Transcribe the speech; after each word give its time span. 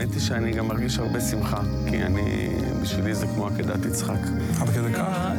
האמת 0.00 0.12
היא 0.12 0.20
שאני 0.20 0.52
גם 0.52 0.68
מרגיש 0.68 0.98
הרבה 0.98 1.20
שמחה, 1.20 1.60
כי 1.90 2.02
אני, 2.02 2.48
בשבילי 2.82 3.14
זה 3.14 3.26
כמו 3.26 3.46
עקדת 3.46 3.86
יצחק. 3.86 4.18
עד 4.60 4.68
כדי 4.68 4.92
כך? 4.92 5.30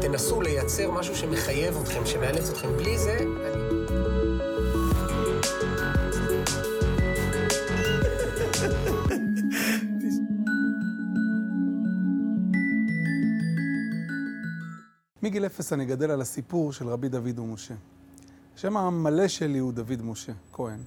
תנסו 0.00 0.42
לייצר 0.42 0.90
משהו 0.90 1.16
שמחייב 1.16 1.74
אתכם, 1.82 2.06
שמאלץ 2.06 2.50
אתכם. 2.50 2.68
בלי 2.76 2.98
זה, 2.98 3.16
אני... 3.18 3.69
מגיל 15.30 15.46
אפס 15.46 15.72
אני 15.72 15.86
גדל 15.86 16.10
על 16.10 16.20
הסיפור 16.20 16.72
של 16.72 16.88
רבי 16.88 17.08
דוד 17.08 17.38
ומשה. 17.38 17.74
השם 18.54 18.76
המלא 18.76 19.28
שלי 19.28 19.58
הוא 19.58 19.72
דוד 19.72 20.02
משה 20.02 20.32
כהן. 20.52 20.80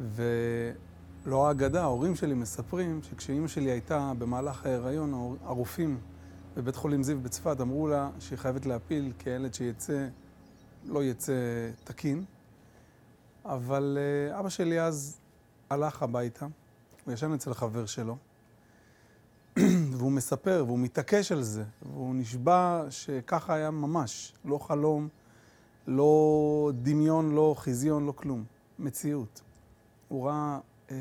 ולא 0.00 1.48
האגדה, 1.48 1.82
ההורים 1.82 2.16
שלי 2.16 2.34
מספרים 2.34 3.00
שכשאימא 3.02 3.48
שלי 3.48 3.70
הייתה 3.70 4.12
במהלך 4.18 4.66
ההיריון, 4.66 5.36
הרופאים 5.44 5.98
בבית 6.56 6.76
חולים 6.76 7.02
זיו 7.02 7.20
בצפת 7.20 7.60
אמרו 7.60 7.88
לה 7.88 8.10
שהיא 8.18 8.38
חייבת 8.38 8.66
להפיל 8.66 9.12
כי 9.18 9.30
הילד 9.30 9.54
שיצא 9.54 10.06
לא 10.84 11.04
יצא 11.04 11.32
תקין. 11.84 12.24
אבל 13.44 13.98
אה, 14.00 14.40
אבא 14.40 14.48
שלי 14.48 14.80
אז 14.80 15.20
הלך 15.70 16.02
הביתה, 16.02 16.46
הוא 17.04 17.14
ישן 17.14 17.32
אצל 17.32 17.54
חבר 17.54 17.86
שלו. 17.86 18.16
והוא 19.94 20.12
מספר, 20.12 20.64
והוא 20.66 20.78
מתעקש 20.78 21.32
על 21.32 21.42
זה, 21.42 21.64
והוא 21.82 22.14
נשבע 22.14 22.84
שככה 22.90 23.54
היה 23.54 23.70
ממש, 23.70 24.32
לא 24.44 24.58
חלום, 24.58 25.08
לא 25.86 26.72
דמיון, 26.82 27.34
לא 27.34 27.54
חיזיון, 27.58 28.06
לא 28.06 28.12
כלום, 28.12 28.44
מציאות. 28.78 29.40
הוא 30.08 30.26
ראה 30.26 30.58
אה, 30.90 30.96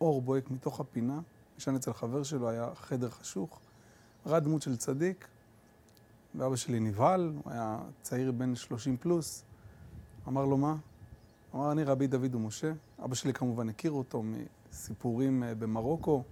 אור 0.00 0.22
בוהק 0.22 0.50
מתוך 0.50 0.80
הפינה, 0.80 1.20
ישן 1.58 1.74
אצל 1.74 1.92
חבר 1.92 2.22
שלו, 2.22 2.48
היה 2.48 2.68
חדר 2.74 3.10
חשוך, 3.10 3.60
ראה 4.26 4.40
דמות 4.40 4.62
של 4.62 4.76
צדיק, 4.76 5.28
ואבא 6.34 6.56
שלי 6.56 6.80
נבהל, 6.80 7.32
הוא 7.44 7.52
היה 7.52 7.78
צעיר 8.02 8.32
בן 8.32 8.54
30 8.54 8.96
פלוס, 8.96 9.44
אמר 10.28 10.44
לו 10.44 10.56
מה? 10.56 10.76
אמר, 11.54 11.72
אני 11.72 11.84
רבי 11.84 12.06
דוד 12.06 12.34
ומשה. 12.34 12.72
אבא 13.04 13.14
שלי 13.14 13.32
כמובן 13.32 13.68
הכיר 13.68 13.92
אותו 13.92 14.22
מסיפורים 14.22 15.42
אה, 15.42 15.54
במרוקו. 15.54 16.22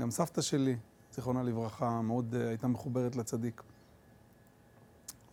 גם 0.00 0.10
סבתא 0.10 0.42
שלי, 0.42 0.76
זיכרונה 1.14 1.42
לברכה, 1.42 2.00
מאוד 2.00 2.34
uh, 2.34 2.48
הייתה 2.48 2.68
מחוברת 2.68 3.16
לצדיק. 3.16 3.62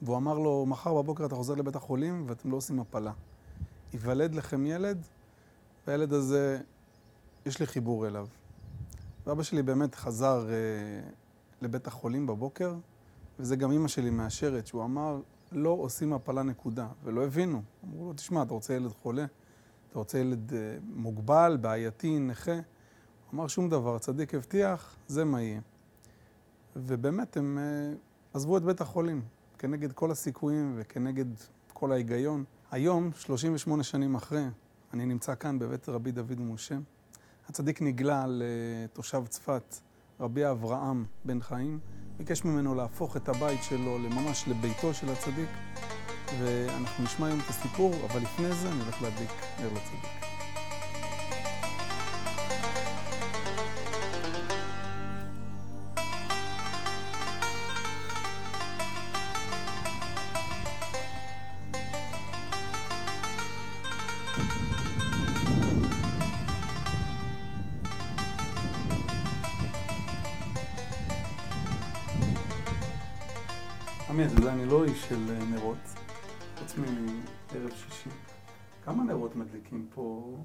והוא 0.02 0.18
אמר 0.18 0.40
לו, 0.40 0.66
מחר 0.66 0.94
בבוקר 0.94 1.26
אתה 1.26 1.36
חוזר 1.36 1.56
לבית 1.56 1.76
החולים 1.76 2.26
ואתם 2.28 2.52
לא 2.52 2.58
עושים 2.58 2.80
הפלה. 2.80 3.12
ייוולד 3.94 4.36
לכם 4.36 4.66
ילד, 4.66 5.06
והילד 5.88 6.14
הזה, 6.14 6.60
יש 7.46 7.60
לי 7.60 7.66
חיבור 7.66 8.08
אליו. 8.08 8.28
ואבא 9.26 9.44
שלי 9.44 9.64
באמת 9.64 9.96
חזר 9.96 10.46
uh, 10.48 11.12
לבית 11.62 11.88
החולים 11.88 12.28
בבוקר, 12.28 12.76
וזה 13.40 13.56
גם 13.56 13.72
אימא 13.72 13.88
שלי 13.88 14.10
מאשרת, 14.10 14.68
שהוא 14.68 14.84
אמר, 14.84 15.20
לא 15.52 15.70
עושים 15.70 16.14
הפלה 16.14 16.44
נקודה, 16.44 16.88
ולא 17.04 17.26
הבינו. 17.26 17.62
אמרו 17.86 18.06
לו, 18.06 18.14
תשמע, 18.14 18.44
אתה 18.44 18.54
רוצה 18.54 18.74
ילד 18.74 18.92
חולה? 18.92 19.26
אתה 19.90 20.00
רוצה 20.00 20.20
ילד 20.20 20.50
uh, 20.50 20.54
מוגבל, 20.84 21.58
בעייתי, 21.62 22.20
נכה? 22.20 22.60
אמר 23.34 23.48
שום 23.48 23.70
דבר, 23.70 23.98
צדיק 23.98 24.36
הבטיח, 24.36 24.96
זה 25.08 25.26
מה 25.26 25.42
יהיה. 25.42 25.62
ובאמת 26.76 27.38
הם 27.38 27.58
uh, 27.58 27.98
עזבו 28.34 28.58
את 28.58 28.64
בית 28.64 28.82
החולים, 28.82 29.22
כנגד 29.58 29.92
כל 29.92 30.12
הסיכויים 30.12 30.74
וכנגד 30.78 31.26
כל 31.74 31.92
ההיגיון. 31.92 32.44
היום, 32.72 33.12
38 33.16 33.84
שנים 33.84 34.16
אחרי, 34.16 34.44
אני 34.94 35.06
נמצא 35.06 35.36
כאן 35.36 35.60
בבית 35.60 35.90
רבי 35.90 36.12
דוד 36.12 36.40
ומשה. 36.40 36.76
הצדיק 37.50 37.82
נגלה 37.82 38.26
לתושב 38.28 39.24
צפת, 39.28 39.76
רבי 40.20 40.50
אברהם 40.50 41.06
בן 41.26 41.42
חיים, 41.42 41.80
ביקש 42.18 42.46
ממנו 42.46 42.76
להפוך 42.76 43.18
את 43.18 43.30
הבית 43.30 43.64
שלו 43.64 43.98
לממש 43.98 44.48
לביתו 44.48 44.94
של 44.94 45.10
הצדיק, 45.10 45.50
ואנחנו 46.40 47.04
נשמע 47.04 47.28
היום 47.28 47.40
את 47.40 47.50
הסיפור, 47.50 47.94
אבל 48.06 48.22
לפני 48.22 48.54
זה 48.54 48.72
אני 48.72 48.82
הולך 48.82 49.02
להדליק 49.02 49.30
נר 49.60 49.68
לצדיק. 49.68 50.31
עמי, 74.12 74.26
אתה 74.26 74.54
אני 74.54 74.66
לא 74.66 74.84
איש 74.84 75.10
של 75.10 75.16
אה, 75.30 75.46
נרות, 75.46 75.78
חוץ 76.60 76.78
מערב 76.78 77.70
שישי. 77.70 78.10
כמה 78.86 79.04
נרות 79.04 79.36
מדליקים 79.36 79.88
פה 79.94 80.36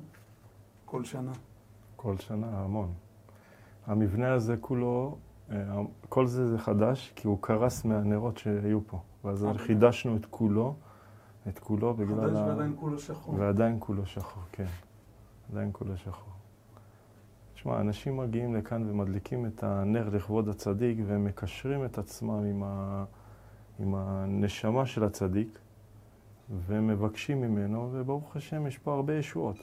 כל 0.84 1.04
שנה? 1.04 1.32
כל 1.96 2.16
שנה, 2.16 2.46
המון. 2.46 2.92
המבנה 3.86 4.32
הזה 4.32 4.56
כולו, 4.60 5.18
אה, 5.50 5.56
כל 6.08 6.26
זה 6.26 6.46
זה 6.46 6.58
חדש, 6.58 7.12
כי 7.16 7.26
הוא 7.26 7.38
קרס 7.40 7.84
מהנרות 7.84 8.38
שהיו 8.38 8.80
פה. 8.86 9.00
ואז 9.24 9.44
אה, 9.44 9.58
חידשנו 9.58 10.16
את 10.16 10.26
כולו, 10.30 10.74
את 11.48 11.58
כולו 11.58 11.94
בגלל 11.94 12.20
חדש 12.20 12.38
ועדיין 12.38 12.72
כולו 12.76 12.98
שחור. 12.98 13.34
ועדיין 13.38 13.76
כולו 13.78 14.06
שחור, 14.06 14.42
כן. 14.52 14.66
עדיין 15.52 15.70
כולו 15.72 15.96
שחור. 15.96 16.32
תשמע, 17.54 17.80
אנשים 17.80 18.16
מגיעים 18.16 18.54
לכאן 18.54 18.90
ומדליקים 18.90 19.46
את 19.46 19.62
הנר 19.62 20.08
לכבוד 20.08 20.48
הצדיק 20.48 20.98
והם 21.06 21.24
מקשרים 21.24 21.84
את 21.84 21.98
עצמם 21.98 22.44
עם, 22.44 22.62
ה... 22.62 23.04
עם 23.80 23.94
הנשמה 23.94 24.86
של 24.86 25.04
הצדיק 25.04 25.58
ומבקשים 26.66 27.40
ממנו, 27.40 27.88
וברוך 27.92 28.36
השם 28.36 28.66
יש 28.66 28.78
פה 28.78 28.94
הרבה 28.94 29.14
ישועות. 29.18 29.56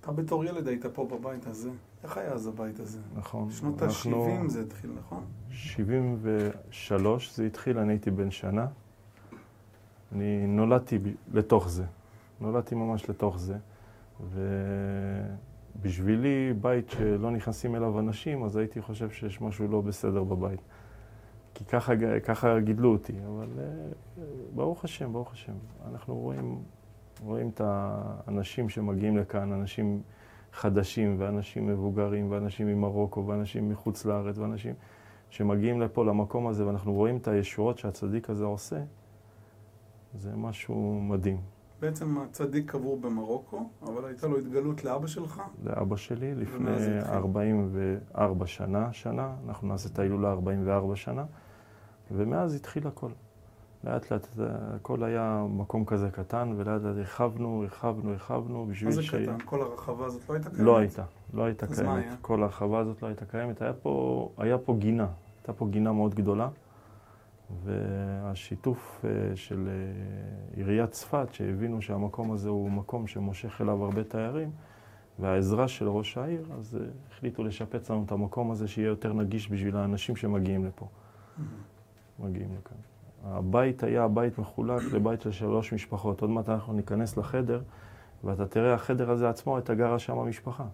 אתה 0.00 0.12
בתור 0.12 0.44
ילד 0.44 0.68
היית 0.68 0.86
פה 0.86 1.04
בבית 1.12 1.46
הזה. 1.46 1.70
איך 2.04 2.16
היה 2.16 2.32
אז 2.32 2.46
הבית 2.46 2.80
הזה? 2.80 2.98
נכון. 3.16 3.48
אנחנו- 3.82 4.26
ה-70 4.42 4.48
זה 4.48 4.60
התחיל, 4.62 4.90
נכון? 4.98 5.24
73 5.50 7.36
זה 7.36 7.46
התחיל, 7.46 7.78
אני 7.78 7.92
הייתי 7.92 8.10
בן 8.10 8.30
שנה. 8.30 8.66
אני 10.12 10.46
נולדתי 10.46 10.98
לתוך 11.32 11.68
זה. 11.68 11.84
נולדתי 12.40 12.74
ממש 12.74 13.10
לתוך 13.10 13.38
זה. 13.38 13.56
ובשבילי, 15.78 16.52
בית 16.60 16.90
שלא 16.90 17.30
נכנסים 17.30 17.76
אליו 17.76 17.98
אנשים, 17.98 18.44
אז 18.44 18.56
הייתי 18.56 18.82
חושב 18.82 19.10
שיש 19.10 19.40
משהו 19.40 19.68
לא 19.68 19.80
בסדר 19.80 20.24
בבית. 20.24 20.60
כי 21.56 21.64
ככה, 21.64 21.92
ככה 22.24 22.60
גידלו 22.60 22.92
אותי. 22.92 23.12
אבל 23.26 23.48
אה, 23.58 24.24
ברוך 24.54 24.84
השם, 24.84 25.12
ברוך 25.12 25.32
השם. 25.32 25.52
אנחנו 25.90 26.14
רואים, 26.14 26.62
רואים 27.22 27.48
את 27.48 27.60
האנשים 27.64 28.68
שמגיעים 28.68 29.16
לכאן, 29.16 29.52
אנשים 29.52 30.02
חדשים, 30.52 31.16
ואנשים 31.18 31.66
מבוגרים, 31.66 32.30
ואנשים 32.30 32.66
ממרוקו, 32.66 33.26
ואנשים 33.26 33.68
מחוץ 33.68 34.04
לארץ, 34.04 34.38
ואנשים 34.38 34.74
שמגיעים 35.30 35.80
לפה, 35.80 36.04
למקום 36.04 36.46
הזה, 36.46 36.66
ואנחנו 36.66 36.92
רואים 36.92 37.16
את 37.16 37.28
הישועות 37.28 37.78
שהצדיק 37.78 38.30
הזה 38.30 38.44
עושה, 38.44 38.82
זה 40.14 40.36
משהו 40.36 41.00
מדהים. 41.02 41.40
בעצם 41.80 42.18
הצדיק 42.18 42.70
קבור 42.70 43.00
במרוקו, 43.00 43.68
אבל 43.82 44.04
הייתה 44.04 44.26
לו 44.26 44.38
התגלות 44.38 44.84
לאבא 44.84 45.06
שלך. 45.06 45.42
לאבא 45.64 45.96
שלי 45.96 46.34
לפני 46.34 46.78
זה 46.78 46.98
התחיל. 46.98 47.14
44 47.14 48.46
שנה, 48.46 48.92
שנה, 48.92 49.34
אנחנו 49.46 49.68
נעשה 49.68 49.88
את 49.92 49.98
ההילולה 49.98 50.30
44 50.30 50.96
שנה, 50.96 51.24
ומאז 52.10 52.54
התחיל 52.54 52.86
הכל. 52.86 53.10
לאט 53.84 54.12
לאט 54.12 54.26
הכל 54.38 55.04
היה 55.04 55.46
מקום 55.50 55.84
כזה 55.84 56.10
קטן, 56.10 56.52
ולאט 56.56 56.82
לאט 56.82 56.96
הרחבנו, 56.96 57.62
הרחבנו, 57.62 58.10
הרחבנו, 58.10 58.66
בשביל 58.66 58.88
מה 58.88 58.94
זה 58.94 59.02
ש... 59.02 59.14
קטן? 59.14 59.36
כל 59.44 59.62
הרחבה 59.62 60.06
הזאת 60.06 60.28
לא 60.28 60.34
הייתה 60.34 60.50
קיימת? 60.50 60.66
לא 60.66 60.78
הייתה, 60.78 61.04
לא 61.34 61.44
הייתה 61.44 61.66
קיימת. 61.66 62.04
היה? 62.04 62.16
כל 62.20 62.42
ההרחבה 62.42 62.78
הזאת 62.78 63.02
לא 63.02 63.08
הייתה 63.08 63.24
קיימת. 63.24 63.62
היה 63.62 63.72
פה, 63.72 64.28
היה 64.38 64.58
פה 64.58 64.76
גינה, 64.78 65.06
הייתה 65.38 65.52
פה 65.52 65.66
גינה 65.66 65.92
מאוד 65.92 66.14
גדולה, 66.14 66.48
והשיתוף 67.64 69.04
אה, 69.04 69.36
של 69.36 69.68
אה, 69.68 70.56
עיריית 70.56 70.90
צפת, 70.90 71.28
שהבינו 71.32 71.82
שהמקום 71.82 72.32
הזה 72.32 72.48
הוא 72.48 72.70
מקום 72.70 73.06
שמושך 73.06 73.60
אליו 73.60 73.84
הרבה 73.84 74.04
תיירים, 74.04 74.50
והעזרה 75.18 75.68
של 75.68 75.88
ראש 75.88 76.18
העיר, 76.18 76.44
אז 76.58 76.76
אה, 76.80 76.86
החליטו 77.10 77.44
לשפץ 77.44 77.90
לנו 77.90 78.04
את 78.06 78.12
המקום 78.12 78.50
הזה, 78.50 78.68
שיהיה 78.68 78.88
יותר 78.88 79.12
נגיש 79.12 79.50
בשביל 79.50 79.76
האנשים 79.76 80.16
שמגיעים 80.16 80.64
לפה. 80.64 80.88
מגיעים 82.18 82.50
לכאן. 82.58 82.76
הבית 83.24 83.82
היה 83.82 84.04
הבית 84.04 84.38
מחולק 84.38 84.82
לבית 84.92 85.20
של 85.20 85.32
שלוש 85.32 85.72
משפחות. 85.72 86.20
עוד 86.20 86.30
מעט 86.30 86.48
אנחנו 86.48 86.72
ניכנס 86.72 87.16
לחדר, 87.16 87.62
ואתה 88.24 88.46
תראה, 88.46 88.74
החדר 88.74 89.10
הזה 89.10 89.28
עצמו, 89.28 89.56
הייתה 89.56 89.74
גרה 89.74 89.98
שם 89.98 90.18
המשפחה, 90.18 90.64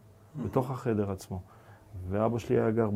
בתוך 0.45 0.71
החדר 0.71 1.11
עצמו. 1.11 1.43
ואבא 2.09 2.39
שלי 2.39 2.61
היה 2.61 2.71
גר 2.71 2.91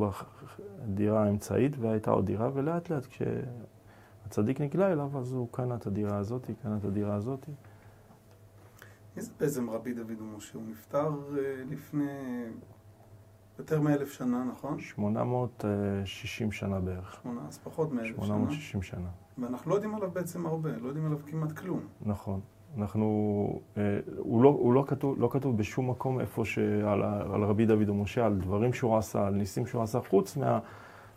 בדירה 0.84 1.24
האמצעית, 1.24 1.76
והייתה 1.78 2.10
עוד 2.10 2.26
דירה, 2.26 2.50
ולאט 2.54 2.90
לאט 2.90 3.06
הצדיק 4.26 4.60
נגלה 4.60 4.92
אליו, 4.92 5.18
אז 5.18 5.32
הוא 5.32 5.48
קנה 5.50 5.74
את 5.74 5.86
הדירה 5.86 6.18
הזאת, 6.18 6.50
קנה 6.62 6.76
את 6.76 6.84
הדירה 6.84 7.14
הזאת. 7.14 7.48
מי 9.16 9.22
זה 9.22 9.30
בעצם 9.40 9.70
רבי 9.70 9.94
דוד 9.94 10.20
ומשה? 10.20 10.58
הוא 10.58 10.62
נפטר 10.68 11.08
אה, 11.38 11.62
לפני 11.70 12.10
יותר 13.58 13.80
מאלף 13.80 14.12
שנה, 14.12 14.44
נכון? 14.50 14.78
860 14.78 16.52
שנה 16.52 16.80
בערך. 16.80 17.18
שמונה, 17.22 17.40
אז 17.48 17.58
פחות 17.58 17.92
מאלף 17.92 18.16
שנה. 18.16 18.26
860 18.26 18.82
שנה. 18.82 19.08
ואנחנו 19.38 19.70
לא 19.70 19.74
יודעים 19.74 19.94
עליו 19.94 20.10
בעצם 20.10 20.46
הרבה, 20.46 20.70
לא 20.76 20.88
יודעים 20.88 21.06
עליו 21.06 21.18
כמעט 21.26 21.52
כלום. 21.52 21.80
נכון. 22.02 22.40
אנחנו, 22.78 23.60
אה, 23.76 23.98
הוא, 24.18 24.42
לא, 24.42 24.48
הוא 24.48 24.74
לא, 24.74 24.84
כתוב, 24.86 25.14
לא 25.18 25.28
כתוב 25.32 25.56
בשום 25.56 25.90
מקום 25.90 26.20
איפה 26.20 26.44
שעל 26.44 27.02
על 27.02 27.44
רבי 27.44 27.66
דוד 27.66 27.88
ומשה, 27.88 28.26
על 28.26 28.38
דברים 28.38 28.72
שהוא 28.72 28.96
עשה, 28.96 29.26
על 29.26 29.34
ניסים 29.34 29.66
שהוא 29.66 29.82
עשה, 29.82 30.00
חוץ 30.08 30.38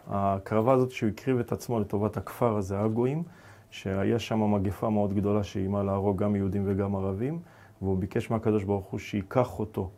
מההקרבה 0.07 0.73
הזאת 0.73 0.91
שהוא 0.91 1.09
הקריב 1.09 1.39
את 1.39 1.51
עצמו 1.51 1.79
לטובת 1.79 2.17
הכפר 2.17 2.57
הזה, 2.57 2.79
הגויים, 2.79 3.23
שהיה 3.69 4.19
שם 4.19 4.53
מגפה 4.53 4.89
מאוד 4.89 5.13
גדולה 5.13 5.43
שאיימה 5.43 5.83
להרוג 5.83 6.23
גם 6.23 6.35
יהודים 6.35 6.63
וגם 6.65 6.95
ערבים, 6.95 7.39
והוא 7.81 7.97
ביקש 7.97 8.31
מהקדוש 8.31 8.63
ברוך 8.63 8.85
הוא 8.85 8.99
שייקח 8.99 9.59
אותו 9.59 9.89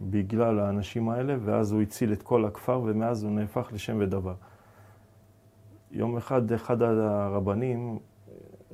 בגלל 0.00 0.58
האנשים 0.58 1.08
האלה, 1.08 1.36
ואז 1.44 1.72
הוא 1.72 1.82
הציל 1.82 2.12
את 2.12 2.22
כל 2.22 2.44
הכפר, 2.44 2.80
ומאז 2.84 3.24
הוא 3.24 3.32
נהפך 3.32 3.68
לשם 3.72 3.96
ודבר. 4.00 4.34
יום 5.90 6.16
אחד, 6.16 6.52
אחד 6.52 6.82
הרבנים, 6.82 7.98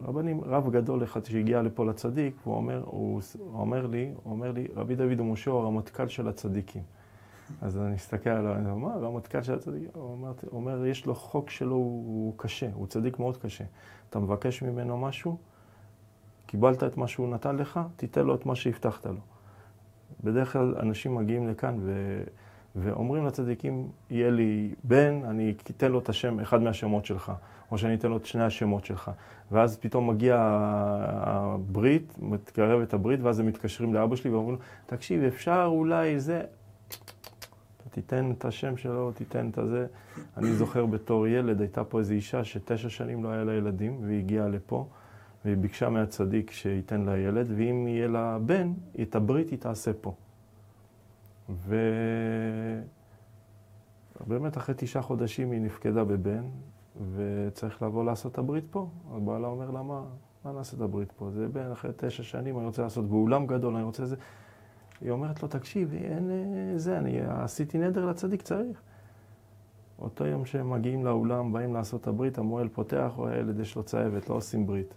רבנים, 0.02 0.40
רב 0.44 0.70
גדול 0.70 1.04
אחד 1.04 1.24
שהגיע 1.24 1.62
לפה 1.62 1.84
לצדיק, 1.84 2.36
הוא 2.44 2.54
אומר, 2.54 2.82
הוא, 2.84 3.20
הוא 3.38 3.60
אומר 3.60 3.86
לי, 3.86 4.12
הוא 4.22 4.32
אומר 4.32 4.52
לי, 4.52 4.66
רבי 4.74 4.94
דוד 4.94 5.20
ומשה 5.20 5.50
הוא 5.50 5.60
הרמטכ"ל 5.60 6.08
של 6.08 6.28
הצדיקים. 6.28 6.82
אז 7.60 7.78
אני 7.78 7.94
מסתכל 7.94 8.30
עליו, 8.30 8.52
אני 8.52 8.70
אומר, 8.70 8.88
מה, 8.88 8.94
הרמטכ"ל 8.94 9.42
של 9.42 9.54
הצדיקים? 9.54 9.88
הוא 9.92 10.02
אומר, 10.02 10.32
אומר, 10.52 10.86
יש 10.86 11.06
לו 11.06 11.14
חוק 11.14 11.50
שלו, 11.50 11.76
הוא 11.76 12.34
קשה, 12.36 12.68
הוא 12.74 12.86
צדיק 12.86 13.18
מאוד 13.18 13.36
קשה. 13.36 13.64
אתה 14.10 14.18
מבקש 14.18 14.62
ממנו 14.62 14.98
משהו, 14.98 15.38
קיבלת 16.46 16.82
את 16.82 16.96
מה 16.96 17.08
שהוא 17.08 17.28
נתן 17.28 17.56
לך, 17.56 17.80
תיתן 17.96 18.26
לו 18.26 18.34
את 18.34 18.46
מה 18.46 18.54
שהבטחת 18.54 19.06
לו. 19.06 19.20
בדרך 20.24 20.52
כלל 20.52 20.74
אנשים 20.80 21.14
מגיעים 21.14 21.48
לכאן 21.48 21.76
ו... 21.80 22.22
ואומרים 22.76 23.26
לצדיקים, 23.26 23.88
יהיה 24.10 24.30
לי 24.30 24.74
בן, 24.84 25.20
אני 25.24 25.54
אתן 25.70 25.92
לו 25.92 25.98
את 25.98 26.08
השם, 26.08 26.40
אחד 26.40 26.62
מהשמות 26.62 27.06
שלך, 27.06 27.32
או 27.70 27.78
שאני 27.78 27.94
אתן 27.94 28.08
לו 28.08 28.16
את 28.16 28.26
שני 28.26 28.42
השמות 28.42 28.84
שלך. 28.84 29.10
ואז 29.52 29.76
פתאום 29.76 30.10
מגיע 30.10 30.36
הברית, 31.20 32.14
מתקרבת 32.22 32.94
הברית, 32.94 33.20
ואז 33.22 33.40
הם 33.40 33.46
מתקשרים 33.46 33.94
לאבא 33.94 34.16
שלי 34.16 34.30
ואומרים 34.30 34.54
לו, 34.54 34.60
תקשיב, 34.86 35.22
אפשר 35.22 35.64
אולי 35.66 36.20
זה... 36.20 36.42
תיתן 37.90 38.30
את 38.30 38.44
השם 38.44 38.76
שלו, 38.76 39.12
תיתן 39.12 39.48
את 39.48 39.58
הזה. 39.58 39.86
אני 40.36 40.52
זוכר 40.52 40.86
בתור 40.86 41.26
ילד, 41.26 41.60
הייתה 41.60 41.84
פה 41.84 41.98
איזו 41.98 42.14
אישה 42.14 42.44
שתשע 42.44 42.88
שנים 42.88 43.24
לא 43.24 43.28
היה 43.28 43.44
לה 43.44 43.54
ילדים, 43.54 43.98
והיא 44.02 44.18
הגיעה 44.18 44.48
לפה, 44.48 44.86
והיא 45.46 45.56
ביקשה 45.56 45.88
מהצדיק 45.88 46.50
שייתן 46.50 47.00
לה 47.00 47.18
ילד, 47.18 47.46
ואם 47.56 47.88
יהיה 47.88 48.08
לה 48.08 48.38
בן, 48.38 48.72
את 49.02 49.14
הברית 49.14 49.50
היא 49.50 49.58
תעשה 49.58 49.90
פה. 50.00 50.14
ובאמת 54.26 54.56
אחרי 54.56 54.74
תשעה 54.78 55.02
חודשים 55.02 55.50
היא 55.50 55.60
נפקדה 55.60 56.04
בבן, 56.04 56.44
וצריך 57.14 57.82
לבוא 57.82 58.04
לעשות 58.04 58.32
את 58.32 58.38
הברית 58.38 58.64
פה. 58.70 58.88
אז 59.14 59.22
בעלה 59.22 59.48
אומר 59.48 59.70
לה, 59.70 59.82
מה, 59.82 60.04
מה 60.44 60.52
נעשה 60.52 60.76
את 60.76 60.82
הברית 60.82 61.12
פה? 61.12 61.30
זה 61.30 61.48
בן 61.48 61.70
אחרי 61.72 61.90
תשע 61.96 62.22
שנים, 62.22 62.58
אני 62.58 62.66
רוצה 62.66 62.82
לעשות 62.82 63.08
באולם 63.08 63.46
גדול, 63.46 63.74
אני 63.74 63.84
רוצה 63.84 64.06
זה. 64.06 64.16
היא 65.00 65.10
אומרת 65.10 65.42
לו, 65.42 65.48
תקשיב, 65.48 65.94
אין 65.94 66.30
אה, 66.30 66.78
זה, 66.78 66.98
אני 66.98 67.20
עשיתי 67.20 67.78
נדר 67.78 68.06
לצדיק, 68.06 68.42
צריך. 68.42 68.82
אותו 69.98 70.26
יום 70.26 70.44
שהם 70.44 70.70
מגיעים 70.70 71.04
לאולם, 71.04 71.52
באים 71.52 71.74
לעשות 71.74 72.00
את 72.00 72.06
הברית, 72.06 72.38
המוהל 72.38 72.68
פותח, 72.68 73.12
רואה 73.16 73.36
ילד, 73.36 73.60
יש 73.60 73.76
לו 73.76 73.82
צהבת, 73.82 74.28
לא 74.28 74.34
עושים 74.34 74.66
ברית. 74.66 74.94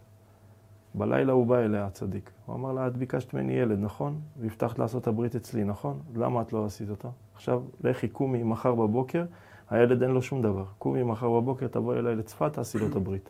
בלילה 0.95 1.33
הוא 1.33 1.47
בא 1.47 1.59
אליה, 1.59 1.85
הצדיק. 1.85 2.31
הוא 2.45 2.55
אמר 2.55 2.73
לה, 2.73 2.87
את 2.87 2.97
ביקשת 2.97 3.33
ממני 3.33 3.53
ילד, 3.53 3.79
נכון? 3.79 4.21
והבטחת 4.39 4.79
לעשות 4.79 5.07
הברית 5.07 5.35
אצלי, 5.35 5.63
נכון? 5.63 5.99
למה 6.15 6.41
את 6.41 6.53
לא 6.53 6.65
עשית 6.65 6.89
אותה? 6.89 7.07
עכשיו, 7.35 7.63
לכי, 7.83 8.07
קומי 8.07 8.43
מחר 8.43 8.75
בבוקר, 8.75 9.25
הילד 9.69 10.01
אין 10.03 10.11
לו 10.11 10.21
שום 10.21 10.41
דבר. 10.41 10.65
קומי 10.77 11.03
מחר 11.03 11.29
בבוקר, 11.29 11.67
תבואי 11.67 11.99
אליי 11.99 12.15
לצפת, 12.15 12.53
תעשי 12.53 12.77
לו 12.77 12.87
את 12.87 12.95
הברית. 12.95 13.29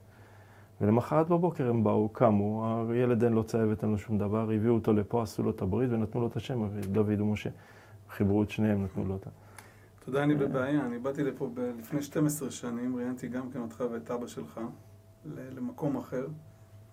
ולמחרת 0.82 1.30
בבוקר 1.30 1.70
הם 1.70 1.84
באו, 1.84 2.10
קמו, 2.10 2.84
הילד 2.90 3.24
אין 3.24 3.34
לו 3.34 3.44
צהבת, 3.44 3.84
אין 3.84 3.92
לו 3.92 3.98
שום 3.98 4.18
דבר, 4.18 4.52
הביאו 4.52 4.74
אותו 4.74 4.94
לפה, 4.94 5.24
עשו 5.24 5.44
לו 5.44 5.50
את 5.52 5.62
הברית 5.62 5.90
ונתנו 5.92 6.22
לו 6.22 6.28
את 6.28 6.36
השם, 6.36 6.68
דוד 6.92 7.22
ומשה. 7.22 7.50
חיברו 8.10 8.44
את 8.44 8.50
שניהם, 8.50 8.84
נתנו 8.84 9.06
לו 9.06 9.14
אותה. 9.14 9.30
אתה 10.00 10.10
יודע, 10.10 10.24
אני 10.24 10.36
בבעיה, 10.36 10.86
אני 10.86 11.00
באתי 11.00 11.24
לפה 11.24 11.50
לפני 11.80 12.02
12 12.02 12.52
שנים, 12.52 12.96
ראיינתי 12.96 13.28
גם 13.28 13.52
כן 13.52 13.60
אותך 13.60 13.84
ואת 13.92 14.12
אבא 14.12 14.28
שלך 14.28 14.60
למקום 15.26 15.98
אחר. 15.98 16.28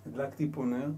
הדלקתי 0.07 0.51
פה 0.53 0.65
נר, 0.65 0.91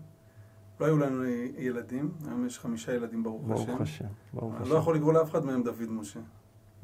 לא 0.80 0.86
היו 0.86 0.98
לנו 0.98 1.24
ילדים, 1.58 2.10
היום 2.26 2.46
יש 2.46 2.58
חמישה 2.58 2.94
ילדים 2.94 3.22
ברוך 3.22 3.50
השם. 3.50 3.66
ברוך 3.66 3.80
השם, 3.80 4.04
ברוך 4.34 4.54
אני 4.54 4.62
השם. 4.62 4.72
לא 4.72 4.78
יכול 4.78 4.96
לקרוא 4.96 5.12
לאף 5.12 5.30
אחד 5.30 5.44
מהם 5.44 5.62
דוד 5.62 5.90
משה. 5.90 6.20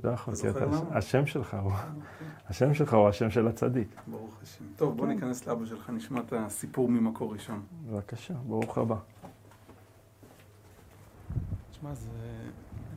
לא 0.04 0.10
יכול, 0.10 0.34
כי 0.36 0.50
אתה-? 0.50 0.66
השם 0.90 1.26
שלך 1.26 1.56
הוא, 1.62 1.72
השם 2.48 2.74
שלך 2.74 2.94
הוא 2.94 3.08
השם 3.08 3.30
של 3.30 3.48
הצדיק. 3.48 3.88
ברוך 4.06 4.38
השם. 4.42 4.64
טוב, 4.76 4.96
בוא 4.96 5.06
ניכנס 5.06 5.46
לאבא 5.46 5.66
שלך, 5.66 5.90
נשמע 5.90 6.20
את 6.20 6.32
הסיפור 6.32 6.88
ממקור 6.88 7.32
ראשון. 7.32 7.62
בבקשה, 7.86 8.34
ברוך 8.34 8.78
הבא. 8.78 8.96
תשמע, 11.70 11.94
זה... 11.94 12.08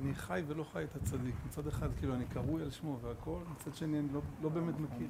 אני 0.01 0.15
חי 0.15 0.41
ולא 0.47 0.63
חי 0.73 0.83
את 0.83 0.95
הצדיק. 0.95 1.35
מצד 1.47 1.67
אחד, 1.67 1.87
כאילו, 1.97 2.13
אני 2.15 2.25
קרוי 2.25 2.61
על 2.61 2.71
שמו 2.71 2.99
והכל, 3.01 3.39
מצד 3.51 3.75
שני, 3.75 3.99
אני 3.99 4.07
לא, 4.13 4.21
לא 4.43 4.49
באמת 4.49 4.73
מכיר. 4.79 5.07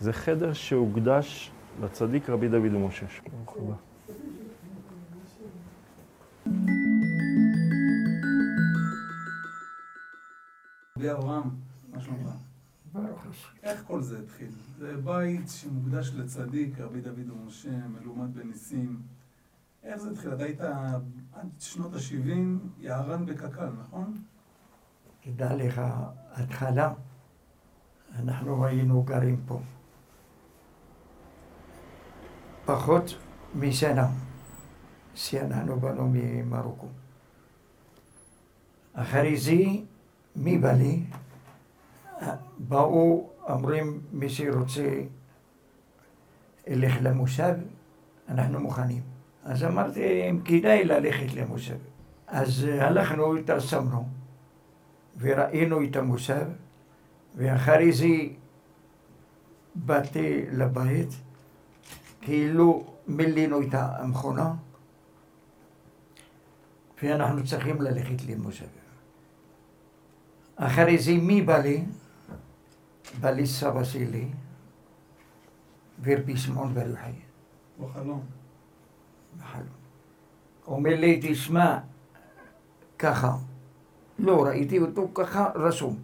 זה 0.00 0.12
חדר 0.12 0.52
שהוקדש 0.52 1.50
לצדיק 1.82 2.30
רבי 2.30 2.48
דוד 2.48 2.74
ומשה. 2.74 3.06
ברוך 3.30 3.56
הבא. 3.56 3.74
רבי 10.98 11.12
אברהם, 11.12 11.50
מה 11.92 12.00
שלומך? 12.00 12.28
איך 13.62 13.82
כל 13.86 14.02
זה 14.02 14.18
התחיל? 14.18 14.50
זה 14.78 14.96
בית 15.04 15.48
שמוקדש 15.48 16.12
לצדיק, 16.14 16.80
רבי 16.80 17.00
דוד 17.00 17.30
ומשה, 17.30 17.88
מלומד 17.88 18.34
בניסים. 18.34 19.02
איך 19.82 19.96
זה 19.96 20.10
התחיל? 20.10 20.34
אתה 20.34 20.44
היית 20.44 20.60
עד 21.32 21.48
שנות 21.58 21.94
ה-70 21.94 22.30
יערן 22.78 23.26
בקק"ל, 23.26 23.68
נכון? 23.80 24.22
תדע 25.20 25.56
לך, 25.56 25.80
התחלה, 26.32 26.92
אנחנו 28.18 28.66
היינו 28.66 29.02
גרים 29.02 29.40
פה. 29.46 29.60
פחות 32.64 33.14
משנה 33.54 34.06
שאנחנו 35.14 35.80
באנו 35.80 36.10
ממרוקו. 36.12 36.86
אחרי 38.94 39.36
זה, 39.36 39.62
מי 40.36 40.58
בא 40.58 40.72
לי? 40.72 41.02
באו, 42.58 43.30
אומרים, 43.48 44.00
מי 44.12 44.28
שרוצה 44.28 45.02
ילך 46.66 46.94
למושב, 47.00 47.54
אנחנו 48.28 48.60
מוכנים. 48.60 49.02
אז 49.44 49.64
אמרתי, 49.64 50.30
אם 50.30 50.40
כדאי 50.44 50.84
ללכת 50.84 51.34
למושב. 51.34 51.76
אז 52.26 52.66
הלכנו, 52.80 53.36
התרשמנו. 53.36 54.08
וראינו 55.18 55.84
את 55.84 55.96
המושב, 55.96 56.46
ואחרי 57.36 57.92
זה 57.92 58.06
באתי 59.74 60.44
לבית, 60.52 61.08
כאילו 62.24 62.84
מילאנו 63.06 63.62
את 63.62 63.74
המכונה, 63.74 64.54
ואנחנו 67.02 67.46
צריכים 67.46 67.82
ללכת 67.82 68.24
למושב. 68.28 68.66
אחרי 70.56 70.98
זה 70.98 71.12
מי 71.12 71.42
בא 71.42 71.58
לי? 71.58 71.84
בא 73.20 73.30
לי 73.30 73.46
סבא 73.46 73.84
שלי, 73.84 74.28
ורבי 76.02 76.36
שמעון 76.36 76.74
בר 76.74 76.88
יוחאי. 76.88 77.12
בחלום. 77.80 78.22
בחלום. 79.38 79.66
אומר 80.66 80.96
לי, 81.00 81.20
תשמע, 81.22 81.78
ככה, 82.98 83.36
לא 84.18 84.44
ראיתי 84.44 84.78
אותו 84.78 85.08
ככה 85.14 85.50
רשום. 85.54 85.98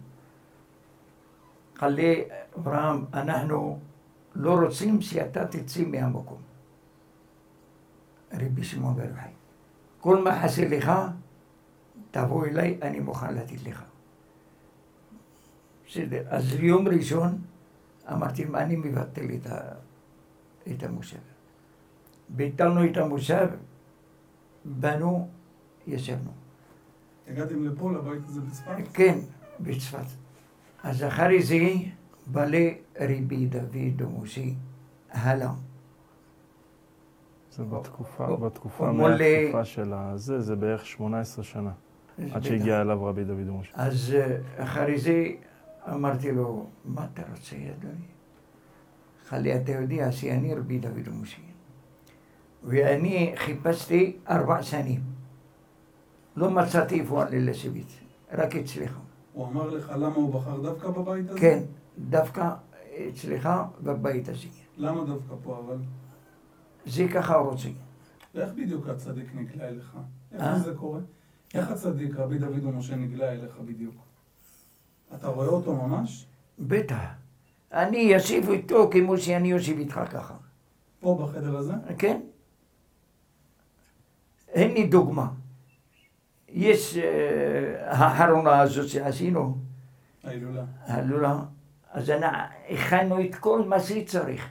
אמר 1.79 1.89
לי, 1.89 2.23
אברהם, 2.57 3.05
אנחנו 3.13 3.79
לא 4.35 4.59
רוצים 4.65 5.01
שאתה 5.01 5.47
תצא 5.47 5.83
מהמקום. 5.87 6.41
רבי 8.33 8.63
שמעון 8.63 8.95
בר 8.95 9.05
יוחאי. 9.09 9.31
כל 9.99 10.23
מה 10.23 10.43
חסר 10.43 10.63
לך, 10.69 10.91
תבוא 12.11 12.45
אליי, 12.45 12.77
אני 12.81 12.99
מוכן 12.99 13.33
לתת 13.33 13.63
לך. 13.63 13.83
בסדר, 15.87 16.23
אז 16.29 16.53
יום 16.53 16.87
ראשון 16.87 17.41
אמרתי, 18.11 18.45
אני 18.53 18.75
מבטל 18.75 19.25
את, 19.35 19.47
ה... 19.47 19.59
את 20.71 20.83
המושב. 20.83 21.17
ביטלנו 22.29 22.85
את 22.85 22.97
המושב, 22.97 23.47
באנו, 24.65 25.29
ישבנו. 25.87 26.31
הגעתם 27.27 27.63
לפה, 27.63 27.91
לבית 27.91 28.21
הזה 28.25 28.41
בצפת? 28.41 28.75
כן, 28.93 29.19
בצפת. 29.59 30.05
אז 30.83 31.03
אחרי 31.03 31.43
זה 31.43 31.55
בא 32.27 32.45
לי 32.45 32.77
רבי 32.99 33.45
דוד 33.45 33.65
ומושי, 34.01 34.55
הלאה. 35.11 35.51
זה 37.51 37.63
בתקופה, 37.63 38.25
הוא- 38.27 38.37
בתקופה, 38.39 38.91
מולה- 38.91 39.17
מהתקופה 39.41 39.65
של 39.65 39.93
הזה, 39.93 40.39
זה 40.41 40.55
בערך 40.55 40.85
18 40.85 41.43
שנה. 41.43 41.71
עד 42.31 42.43
שהגיע 42.43 42.81
אליו 42.81 43.05
רבי 43.05 43.23
דוד 43.23 43.49
ומשה. 43.49 43.71
אז 43.75 44.13
אה, 44.13 44.37
אחרי 44.63 44.99
זה 44.99 45.25
אמרתי 45.93 46.31
לו, 46.31 46.65
מה 46.85 47.07
אתה 47.13 47.21
רוצה, 47.31 47.55
אדוני? 47.55 48.05
חלי, 49.27 49.55
אתה 49.55 49.71
יודע 49.71 50.11
שאני 50.11 50.53
רבי 50.55 50.79
דוד 50.79 51.07
ומשה. 51.07 51.41
ואני 52.63 53.33
חיפשתי 53.35 54.17
ארבע 54.29 54.63
שנים. 54.63 54.99
לא 56.35 56.49
מצאתי 56.51 56.99
איפה 56.99 57.23
לי 57.23 57.39
לשבת, 57.39 57.85
רק 58.31 58.55
אצלך. 58.55 58.99
הוא 59.33 59.47
אמר 59.47 59.69
לך 59.69 59.89
למה 59.95 60.15
הוא 60.15 60.33
בחר 60.33 60.61
דווקא 60.61 60.89
בבית 60.89 61.29
הזה? 61.29 61.39
כן, 61.39 61.59
דווקא 62.09 62.49
אצלך 63.09 63.49
בבית 63.81 64.29
הזה. 64.29 64.47
למה 64.77 65.05
דווקא 65.05 65.35
פה 65.43 65.59
אבל? 65.65 65.77
זה 66.85 67.07
ככה 67.13 67.35
רוצה. 67.35 67.69
ואיך 68.35 68.53
בדיוק 68.53 68.87
הצדיק 68.87 69.35
נגלה 69.35 69.67
אליך? 69.67 69.97
איך 70.31 70.41
אה? 70.41 70.59
זה 70.59 70.73
קורה? 70.75 70.99
איך 71.53 71.71
הצדיק, 71.71 72.15
רבי 72.15 72.37
דוד 72.37 72.63
ומשה, 72.63 72.95
נגלה 72.95 73.31
אליך 73.31 73.59
בדיוק? 73.65 73.95
אתה 75.15 75.27
רואה 75.27 75.47
אותו 75.47 75.75
ממש? 75.75 76.25
בטח. 76.59 77.01
אני 77.73 78.17
אשיב 78.17 78.49
איתו 78.49 78.89
כמו 78.91 79.17
שאני 79.17 79.51
יושב 79.51 79.77
איתך 79.77 80.01
ככה. 80.11 80.35
פה 80.99 81.19
בחדר 81.21 81.57
הזה? 81.57 81.73
כן? 81.97 82.21
הנה 84.53 84.87
דוגמה. 84.87 85.27
יש 86.49 86.97
אה, 86.97 87.91
האחרונה 87.91 88.59
הזאת 88.59 88.89
שעשינו, 88.89 89.57
ההילולה. 90.23 90.63
הלולה, 90.85 91.39
אז 91.91 92.11
הכנו 92.69 93.21
את 93.21 93.35
כל 93.35 93.63
מה 93.67 93.79
שצריך. 93.79 94.49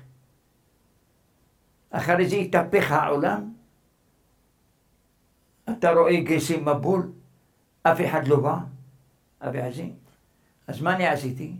אחרי 1.90 2.28
זה 2.28 2.37
התהפך 2.37 2.90
העולם, 2.90 3.52
אתה 5.70 5.92
רואה 5.92 6.20
גשם 6.20 6.68
מבול, 6.68 7.12
אף 7.82 7.99
אחד 8.06 8.28
לא 8.28 8.40
בא, 8.40 8.59
אף 9.38 9.54
אחד 9.54 9.70
זה. 9.73 9.88
אז 10.66 10.80
מה 10.80 10.97
אני 10.97 11.06
עשיתי? 11.06 11.52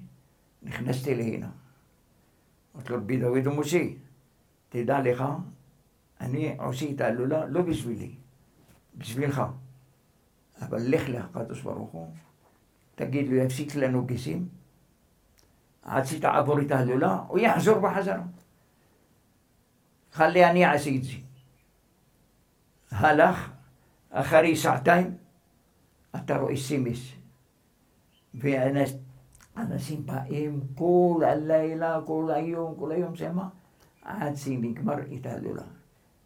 נכנסתי 0.63 1.15
להנה. 1.15 1.51
אמרתי 2.75 2.93
לו, 2.93 2.97
רבי 2.97 3.17
דוד 3.17 3.47
ומשה, 3.47 3.83
תדע 4.69 5.01
לך, 5.01 5.25
אני 6.21 6.57
עושה 6.59 6.91
את 6.91 7.01
ההילולה 7.01 7.47
לא 7.47 7.63
בשבילי, 7.63 8.15
בשבילך. 8.99 9.43
אבל 10.63 10.83
לך 10.83 11.09
לקדוש 11.09 11.61
ברוך 11.61 11.91
הוא, 11.91 12.11
תגיד 12.95 13.29
לו, 13.29 13.37
יפסיק 13.37 13.75
לנו 13.75 14.07
גשם, 14.07 14.39
עד 15.83 16.05
שתעבור 16.05 16.61
את 16.61 16.71
ההילולה, 16.71 17.19
הוא 17.29 17.39
יחזור 17.39 17.79
בחזרה. 17.79 18.23
חלי 20.13 20.51
אני 20.51 20.67
אעשה 20.67 20.91
את 20.97 21.05
זה. 21.05 21.13
הלך, 22.91 23.51
אחרי 24.11 24.57
שעתיים, 24.57 25.15
אתה 26.17 26.37
רואה 26.37 26.57
שמש. 26.57 27.17
ואנשים 28.35 30.07
באים 30.07 30.61
כל 30.75 31.23
הלילה, 31.27 32.01
כל 32.07 32.31
היום, 32.35 32.75
כל 32.79 32.93
היום 32.93 33.17
שמה, 33.17 33.49
עד 34.03 34.37
שנגמר 34.37 34.99
את 35.15 35.27
ההילולה. 35.27 35.63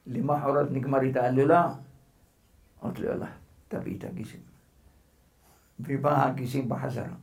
למחרת 0.06 0.70
נגמר 0.70 1.11
את 1.11 1.16
ההילולה, 1.16 1.75
אמרתי 2.82 3.02
לו, 3.02 3.08
יאללה, 3.08 3.30
תביא 3.68 3.99
את 3.99 4.04
הגשם. 4.04 4.38
ובא 5.80 6.26
הגשם 6.26 6.68
בחזרה. 6.68 7.14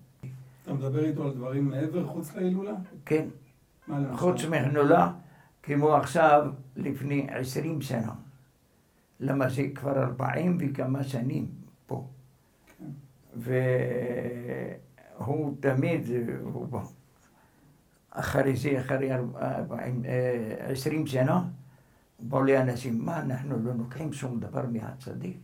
אתה 0.64 0.74
מדבר 0.74 1.04
איתו 1.06 1.24
על 1.24 1.34
דברים 1.34 1.70
מעבר, 1.70 2.08
חוץ 2.08 2.36
להילולה? 2.36 2.74
כן? 3.06 3.28
חוץ 4.14 4.46
מהנולה, 4.46 5.14
כמו 5.64 5.96
עכשיו, 5.96 6.52
לפני 6.76 7.28
עשרים 7.30 7.82
שנה. 7.82 8.14
למה 9.20 9.50
זה 9.50 9.64
כבר 9.76 10.04
ארבעים 10.04 10.58
וכמה 10.60 11.04
שנים 11.04 11.48
פה. 11.86 12.08
והוא 13.36 13.58
תמיד, 15.60 16.08
הוא 16.44 16.68
בא. 16.68 16.82
אחרי 18.12 18.56
זה, 18.56 18.80
אחרי 18.80 19.12
אה, 19.12 19.22
עשרים 20.60 21.08
שנה, 21.08 21.44
באו 22.20 22.44
לי 22.44 22.62
אנשים, 22.62 23.06
מה, 23.06 23.20
אנחנו 23.20 23.60
לא 23.64 23.74
לוקחים 23.74 24.14
שום 24.14 24.40
דבר 24.40 24.66
מהצדיק? 24.72 25.38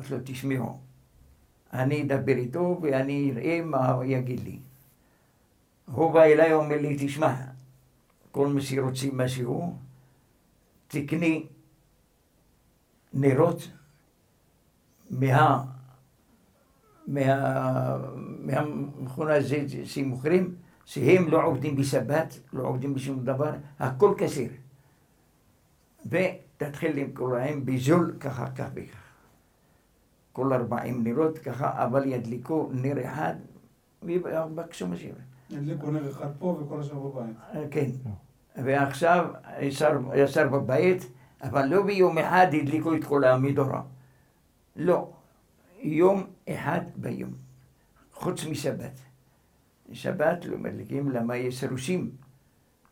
אמרתי 0.00 0.14
לו, 0.14 0.20
תשמעו, 0.24 0.78
אני 1.72 2.02
אדבר 2.02 2.36
איתו 2.36 2.78
ואני 2.82 3.32
אראה 3.32 3.60
מה 3.64 3.90
הוא 3.90 4.04
יגיד 4.04 4.40
לי. 4.40 4.58
הוא 5.86 6.12
בא 6.12 6.22
אליי, 6.22 6.52
אומר 6.52 6.80
לי, 6.80 6.96
תשמע, 7.00 7.34
כל 8.30 8.48
מי 8.48 8.62
שרוצים 8.62 9.16
משהו, 9.18 9.76
תקני 10.88 11.46
נרות 13.14 13.68
מה... 15.10 15.64
מה... 17.06 17.96
מהמכונה 18.16 19.34
הזאת 19.34 19.70
שמוכרים, 19.84 20.54
שהם 20.84 21.28
לא 21.28 21.44
עובדים 21.44 21.76
בשבת, 21.76 22.38
לא 22.52 22.62
עובדים 22.62 22.94
בשום 22.94 23.24
דבר, 23.24 23.52
הכל 23.78 24.14
כשר. 24.18 24.48
ותתחיל 26.06 27.00
למכור 27.00 27.32
להם 27.32 27.64
בזול 27.64 28.16
ככה, 28.20 28.50
כך 28.50 28.68
וכך. 28.74 29.01
כל 30.32 30.52
ארבעים 30.52 31.04
נרות 31.04 31.38
ככה, 31.38 31.84
אבל 31.84 32.06
ידליקו 32.06 32.68
נר 32.72 33.04
אחד 33.04 33.34
ויבקשו 34.02 34.86
משיב. 34.86 35.14
הדליקו 35.50 35.90
נר 35.90 36.10
אחד 36.10 36.28
פה 36.38 36.60
וכל 36.60 36.80
השאר 36.80 36.98
בבית. 36.98 37.36
כן. 37.70 37.90
ועכשיו 38.56 39.26
ישר, 39.60 39.98
ישר 40.16 40.48
בבית, 40.48 41.06
אבל 41.42 41.66
לא 41.66 41.82
ביום 41.82 42.18
אחד 42.18 42.46
הדליקו 42.52 42.94
את 42.94 43.04
כל 43.04 43.24
המדורה. 43.24 43.82
לא. 44.76 45.10
יום 45.80 46.24
אחד 46.48 46.80
ביום. 46.96 47.30
חוץ 48.12 48.44
משבת. 48.44 49.00
שבת 49.92 50.44
לא 50.44 50.58
מדליקים, 50.58 51.10
למה 51.10 51.36
יש 51.36 51.64
רושים 51.64 52.10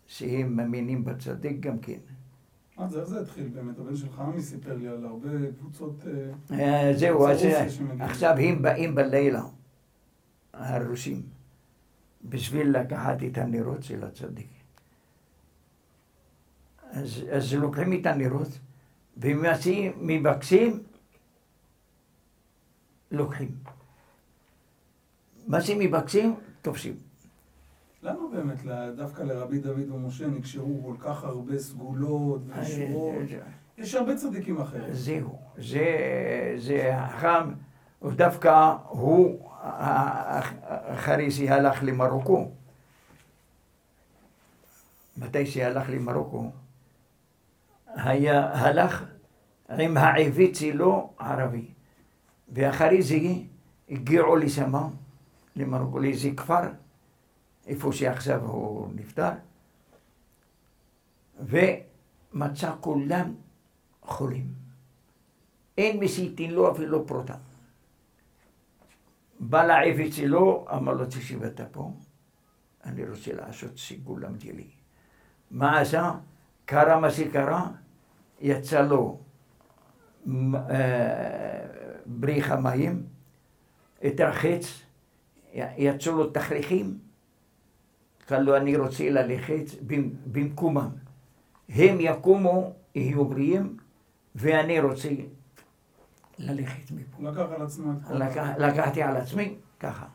שהם 0.07 0.57
מאמינים 0.57 1.05
בצדיק 1.05 1.61
גם 1.61 1.79
כן. 1.79 1.99
מה 2.81 2.89
זה, 2.89 3.01
איך 3.01 3.09
זה 3.09 3.21
התחיל 3.21 3.49
באמת? 3.49 3.79
הבן 3.79 3.97
שלך 3.97 4.19
עמי 4.19 4.43
סיפר 4.43 4.77
לי 4.77 4.89
על 4.89 5.07
הרבה 5.07 5.29
קבוצות... 5.59 6.05
אה, 6.51 6.59
אה, 6.61 6.93
זהו, 6.97 7.29
אז 7.29 7.45
אה. 7.45 7.67
עכשיו 8.01 8.37
הם 8.37 8.63
באים 8.63 8.95
בלילה, 8.95 9.43
הרוסים, 10.53 11.23
בשביל 12.25 12.79
לקחת 12.79 13.17
את 13.27 13.39
הנרות 13.39 13.83
של 13.83 14.05
הצדיק. 14.05 14.49
אז, 16.83 17.23
אז 17.33 17.55
לוקחים 17.55 18.01
את 18.01 18.07
הנרות, 18.07 18.49
ומבקשים, 19.17 20.83
לוקחים. 23.11 23.51
מה 25.47 25.61
שמבקשים, 25.61 26.35
תופסים. 26.63 27.10
למה 28.03 28.21
באמת? 28.33 28.59
דווקא 28.97 29.23
לרבי 29.23 29.59
דוד 29.59 29.91
ומשה 29.91 30.27
נקשרו 30.27 30.83
כל 30.85 30.95
כך 31.05 31.25
הרבה 31.25 31.59
סגולות 31.59 32.41
ושורות? 32.47 33.15
יש 33.79 33.95
הרבה 33.95 34.17
צדיקים 34.17 34.61
אחרים. 34.61 34.93
זהו, 34.93 35.39
זה, 35.59 35.87
זה 36.59 36.97
הוא 37.99 38.13
דווקא 38.13 38.77
הוא, 38.89 39.51
אחרי 40.95 41.31
שהלך 41.31 41.79
למרוקו, 41.83 42.51
מתי 45.17 45.47
שהלך 45.47 45.91
למרוקו, 45.91 46.51
היה, 47.87 48.53
הלך 48.55 49.05
עם 49.79 49.97
העברית 49.97 50.57
שלו 50.57 51.13
ערבי, 51.19 51.67
ואחרי 52.49 53.03
זה 53.03 53.17
הגיעו 53.91 54.37
לשם, 54.37 54.73
למרוקו, 55.57 55.99
לאיזה 55.99 56.31
כפר, 56.37 56.63
איפה 57.67 57.93
שעכשיו 57.93 58.45
הוא 58.47 58.89
נפטר, 58.95 59.31
ומצא 61.41 62.73
כולם 62.81 63.35
חולים. 64.03 64.53
אין 65.79 66.09
שייתן 66.09 66.51
לו 66.51 66.73
אפילו 66.73 67.07
פרוטה. 67.07 67.35
בא 69.41 69.65
לעבד 69.65 70.13
שלו, 70.13 70.67
אמר 70.75 70.93
לו, 70.93 71.07
תקשיב 71.07 71.43
אתה 71.43 71.65
פה, 71.67 71.93
אני 72.85 73.09
רוצה 73.09 73.33
לעשות 73.35 73.79
סיגול 73.79 74.25
למדילי. 74.25 74.67
מה 75.51 75.81
עשה? 75.81 76.13
קרה 76.65 77.01
מה 77.01 77.11
שקרה, 77.11 77.71
יצא 78.41 78.83
לו 78.83 79.21
אה, 80.29 81.67
בריח 82.07 82.51
המים, 82.51 83.07
התרחץ, 84.03 84.83
י- 85.53 85.61
יצאו 85.79 86.13
לו 86.17 86.31
תכריכים, 86.31 86.99
קל 88.31 88.39
לו 88.39 88.57
אני 88.57 88.77
רוצה 88.77 89.11
ללכת 89.11 89.65
במ- 89.87 90.11
במקומם. 90.27 90.89
הם 91.69 91.97
יקומו, 92.01 92.73
יהיו 92.95 93.25
בריאים, 93.25 93.77
ואני 94.35 94.81
רוצה 94.81 95.09
ללכת 96.39 96.91
מפה. 96.91 97.23
לקח 97.31 97.47
על 97.57 97.63
עצמו 97.63 97.93
את 97.93 97.97
כל... 98.09 98.15
לקח, 98.15 98.47
לקחתי 98.59 99.03
על 99.03 99.17
עצמי, 99.17 99.55
ככה. 99.81 100.07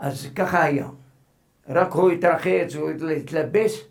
אז 0.00 0.26
ככה 0.36 0.62
היה. 0.62 0.88
רק 1.68 1.92
הוא 1.92 2.10
התרחץ, 2.10 2.74
הוא 2.74 2.90
התלבש, 3.16 3.84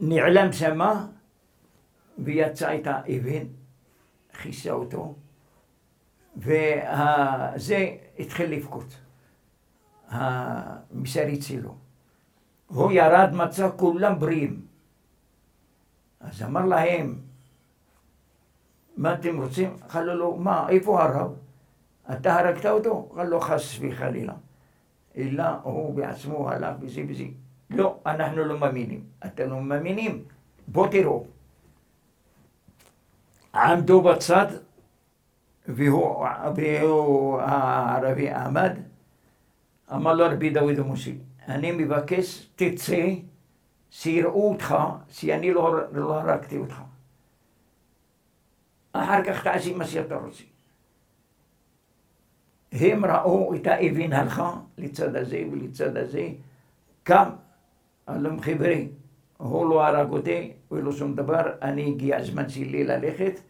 נעלם 0.00 0.52
שמה, 0.52 1.06
ויצא 2.18 2.74
את 2.74 2.86
האבן, 2.86 3.46
כיסה 4.42 4.70
אותו, 4.70 5.14
וזה 6.36 7.86
התחיל 8.18 8.50
לבכות, 8.50 8.96
המסריץ 10.10 11.44
שלו. 11.44 11.74
הוא 12.66 12.92
ירד, 12.92 13.30
מצא 13.32 13.68
כולם 13.76 14.18
בריאים. 14.18 14.66
אז 16.20 16.42
אמר 16.42 16.66
להם, 16.66 17.18
מה 18.96 19.14
אתם 19.14 19.42
רוצים? 19.42 19.76
אמר 19.94 20.14
לו, 20.14 20.36
מה, 20.36 20.68
איפה 20.68 21.02
הרב? 21.02 21.32
אתה 22.12 22.38
הרגת 22.38 22.66
אותו? 22.66 23.08
אמר 23.14 23.24
לו, 23.24 23.40
חס 23.40 23.78
וחלילה. 23.80 24.34
אלא 25.16 25.44
הוא 25.62 25.94
בעצמו 25.94 26.50
הלך 26.50 26.76
וזה 26.80 27.00
וזה. 27.08 27.24
לא, 27.70 27.98
אנחנו 28.06 28.44
לא 28.44 28.58
מאמינים. 28.58 29.04
אתם 29.26 29.50
לא 29.50 29.60
מאמינים? 29.60 30.24
בואו 30.68 30.88
תראו. 30.88 31.24
עמדו 33.54 34.02
בצד, 34.02 34.46
והוא, 35.68 36.26
והוא 36.56 37.40
הערבי 37.40 38.30
עמד, 38.30 38.78
אמר 39.94 40.14
לו 40.14 40.24
רבי 40.26 40.50
דוד 40.50 40.78
המושי, 40.78 41.18
אני 41.48 41.72
מבקש, 41.72 42.48
תצא, 42.56 43.08
שיראו 43.90 44.50
אותך, 44.52 44.74
שאני 45.08 45.52
לא, 45.52 45.76
לא 45.92 46.20
הרגתי 46.20 46.58
אותך. 46.58 46.82
אחר 48.92 49.24
כך 49.24 49.42
תעשי 49.42 49.74
מה 49.74 49.84
שאתה 49.84 50.16
רוצה. 50.16 50.44
הם 52.72 53.04
ראו 53.04 53.54
את 53.54 53.66
האבן 53.66 54.12
הלכה 54.12 54.56
לצד 54.78 55.16
הזה 55.16 55.42
ולצד 55.52 55.96
הזה, 55.96 56.28
קם, 57.02 57.28
אמר 58.08 58.18
להם 58.18 58.40
חבר'ה, 58.40 58.74
הוא 59.36 59.70
לא 59.70 59.86
הרג 59.86 60.10
אותי 60.10 60.52
ולא 60.70 60.92
שום 60.92 61.14
דבר, 61.14 61.42
אני 61.62 61.86
הגיע 61.86 62.16
הזמן 62.16 62.48
שלי 62.48 62.84
ללכת, 62.84 63.40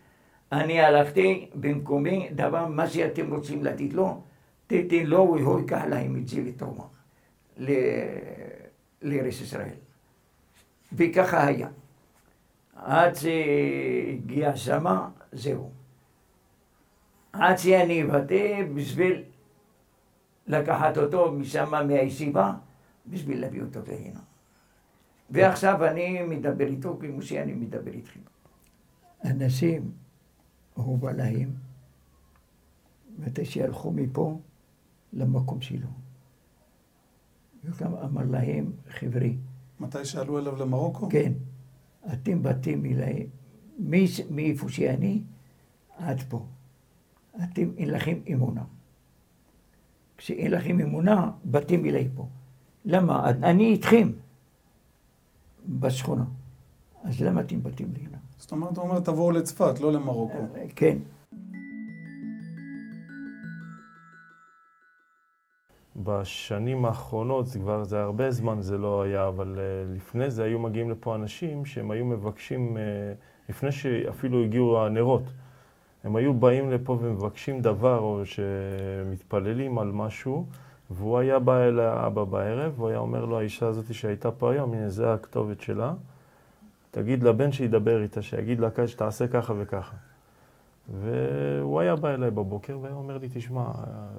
אני 0.53 0.81
הלכתי 0.81 1.51
במקומי, 1.55 2.29
דבר 2.35 2.67
מה 2.67 2.87
שאתם 2.87 3.35
רוצים 3.35 3.65
לתת 3.65 3.93
לו, 3.93 4.23
תתן 4.69 5.07
לו 5.07 5.37
והוא 5.41 5.61
ייקח 5.61 5.83
להם 5.89 6.17
את 6.17 6.29
זה 6.29 6.41
לתרומה, 6.43 6.85
לארץ 9.03 9.41
ישראל. 9.41 9.75
וככה 10.93 11.47
היה. 11.47 11.69
עד 12.77 13.15
שהגיע 13.15 14.57
שמה, 14.57 15.11
זהו. 15.33 15.71
עד 17.33 17.57
שאני 17.57 18.03
אבטא 18.03 18.65
בשביל 18.75 19.25
לקחת 20.47 20.99
אותו 20.99 21.33
משם 21.33 21.87
מהישיבה, 21.87 22.55
בשביל 23.07 23.41
להביא 23.41 23.63
אותו 23.63 23.81
להנה. 23.89 24.21
ועכשיו 25.31 25.87
אני 25.87 26.23
מדבר 26.23 26.67
איתו 26.67 26.99
כמו 27.01 27.23
שאני 27.23 27.53
מדבר 27.53 27.93
איתכם. 27.93 28.21
אנשים, 29.25 29.91
להם, 31.17 31.51
מתי 33.19 33.45
שהלכו 33.45 33.93
מפה 33.93 34.39
למקום 35.13 35.61
שלו. 35.61 35.89
וגם 37.65 37.95
אמר 37.95 38.23
להם, 38.31 38.73
חבר'ה, 38.89 39.29
מתי 39.81 40.05
שעלו 40.05 40.39
אליו 40.39 40.57
למרוקו? 40.57 41.09
כן, 41.11 41.33
אתם 42.13 42.43
באתם 42.43 42.85
אליי, 42.87 43.27
מאיפה 44.31 44.69
שאני 44.69 45.23
עד 45.97 46.23
פה. 46.29 46.47
אתם, 47.45 47.71
אין 47.77 47.91
לכם 47.91 48.19
אמונה. 48.33 48.65
כשאין 50.17 50.51
לכם 50.51 50.81
אמונה, 50.81 51.31
באתם 51.45 51.85
אליי 51.85 52.09
פה. 52.15 52.29
למה? 52.85 53.31
אני 53.31 53.65
איתכם 53.65 54.11
בשכונה. 55.69 56.25
אז 57.05 57.21
למה 57.21 57.41
אתם 57.41 57.63
באתם 57.63 57.85
לי 57.93 58.01
הנה? 58.01 58.19
זאת 58.39 58.53
אומרת, 58.53 58.77
הוא 58.77 58.85
אומר, 58.89 59.01
תבואו 59.01 59.31
לצפת, 59.31 59.81
לא 59.81 59.93
למרוקו. 59.93 60.39
כן. 60.77 60.99
בשנים 66.09 66.85
האחרונות, 66.85 67.47
זה 67.47 67.59
כבר, 67.59 67.85
זה 67.85 68.03
הרבה 68.03 68.31
זמן 68.31 68.61
זה 68.61 68.79
לא 68.79 69.03
היה, 69.03 69.29
אבל 69.29 69.57
uh, 69.57 69.97
לפני 69.97 70.31
זה 70.31 70.45
היו 70.45 70.59
מגיעים 70.59 70.91
לפה 70.91 71.15
אנשים 71.15 71.65
שהם 71.65 71.91
היו 71.91 72.05
מבקשים, 72.05 72.77
uh, 72.77 72.81
לפני 73.49 73.73
שאפילו 73.73 74.45
הגיעו 74.45 74.87
הנרות, 74.87 75.23
הם 76.05 76.17
היו 76.17 76.35
באים 76.35 76.71
לפה 76.71 76.99
ומבקשים 77.01 77.61
דבר, 77.61 77.99
או 77.99 78.23
שמתפללים 78.25 79.79
על 79.79 79.93
משהו, 79.93 80.47
והוא 80.91 81.19
היה 81.19 81.39
בא 81.39 81.59
אל 81.59 81.81
האבא 81.81 82.25
בערב, 82.25 82.73
והוא 82.77 82.89
היה 82.89 82.99
אומר 82.99 83.25
לו, 83.25 83.39
האישה 83.39 83.67
הזאת 83.67 83.95
שהייתה 83.95 84.31
פה 84.31 84.53
היום, 84.53 84.73
הנה, 84.73 84.89
זה 84.89 85.13
הכתובת 85.13 85.61
שלה, 85.61 85.93
תגיד 86.91 87.23
לבן 87.23 87.53
שידבר 87.53 88.03
איתה, 88.03 88.23
שיגיד 88.23 88.61
לה 88.61 88.69
שתעשה 88.87 89.29
ככה 89.29 89.55
וככה. 89.59 90.08
והוא 90.89 91.81
היה 91.81 91.97
בא 91.97 92.15
אליי 92.15 92.31
בבוקר 92.31 92.79
והיה 92.83 92.95
אומר 92.95 93.19
לי, 93.19 93.29
תשמע, 93.33 93.65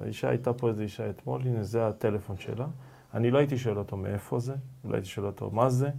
האישה 0.02 0.28
הייתה 0.28 0.52
פה 0.52 0.68
איזו 0.68 0.82
אישה 0.82 1.10
אתמול, 1.10 1.40
הנה 1.40 1.62
זה 1.62 1.86
הטלפון 1.86 2.36
שלה. 2.38 2.66
אני 3.14 3.30
לא 3.30 3.38
הייתי 3.38 3.58
שואל 3.58 3.78
אותו 3.78 3.96
מאיפה 3.96 4.38
זה, 4.38 4.54
לא 4.84 4.94
הייתי 4.94 5.08
שואל 5.08 5.26
אותו 5.26 5.50
מה 5.50 5.70
זה, 5.70 5.90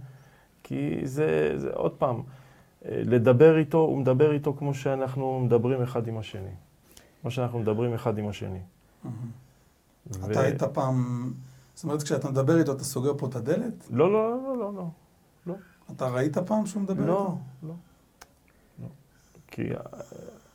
כי 0.62 1.00
זה, 1.04 1.52
זה 1.56 1.70
עוד 1.74 1.92
פעם, 1.92 2.22
לדבר 2.84 3.58
איתו, 3.58 3.78
הוא 3.78 3.98
מדבר 3.98 4.32
איתו 4.32 4.54
כמו 4.54 4.74
שאנחנו 4.74 5.40
מדברים 5.40 5.82
אחד 5.82 6.08
עם 6.08 6.18
השני. 6.18 6.54
כמו 7.22 7.30
שאנחנו 7.30 7.58
מדברים 7.58 7.94
אחד 7.94 8.18
עם 8.18 8.28
השני. 8.28 8.60
אתה 10.10 10.40
היית 10.40 10.62
פעם, 10.62 11.32
זאת 11.74 11.84
אומרת, 11.84 12.02
כשאתה 12.02 12.30
מדבר 12.30 12.58
איתו, 12.58 12.72
אתה 12.72 12.84
סוגר 12.84 13.12
פה 13.18 13.26
את 13.26 13.36
הדלת? 13.36 13.88
לא, 13.90 14.12
לא, 14.12 14.30
לא, 14.30 14.58
לא, 14.58 14.74
לא. 14.74 14.88
לא. 15.46 15.54
אתה 15.96 16.08
ראית 16.08 16.38
פעם 16.38 16.66
שהוא 16.66 16.82
מדבר 16.82 17.06
לא, 17.06 17.20
איתו? 17.20 17.38
לא, 17.62 17.74
לא. 18.82 18.88
כי 19.46 19.62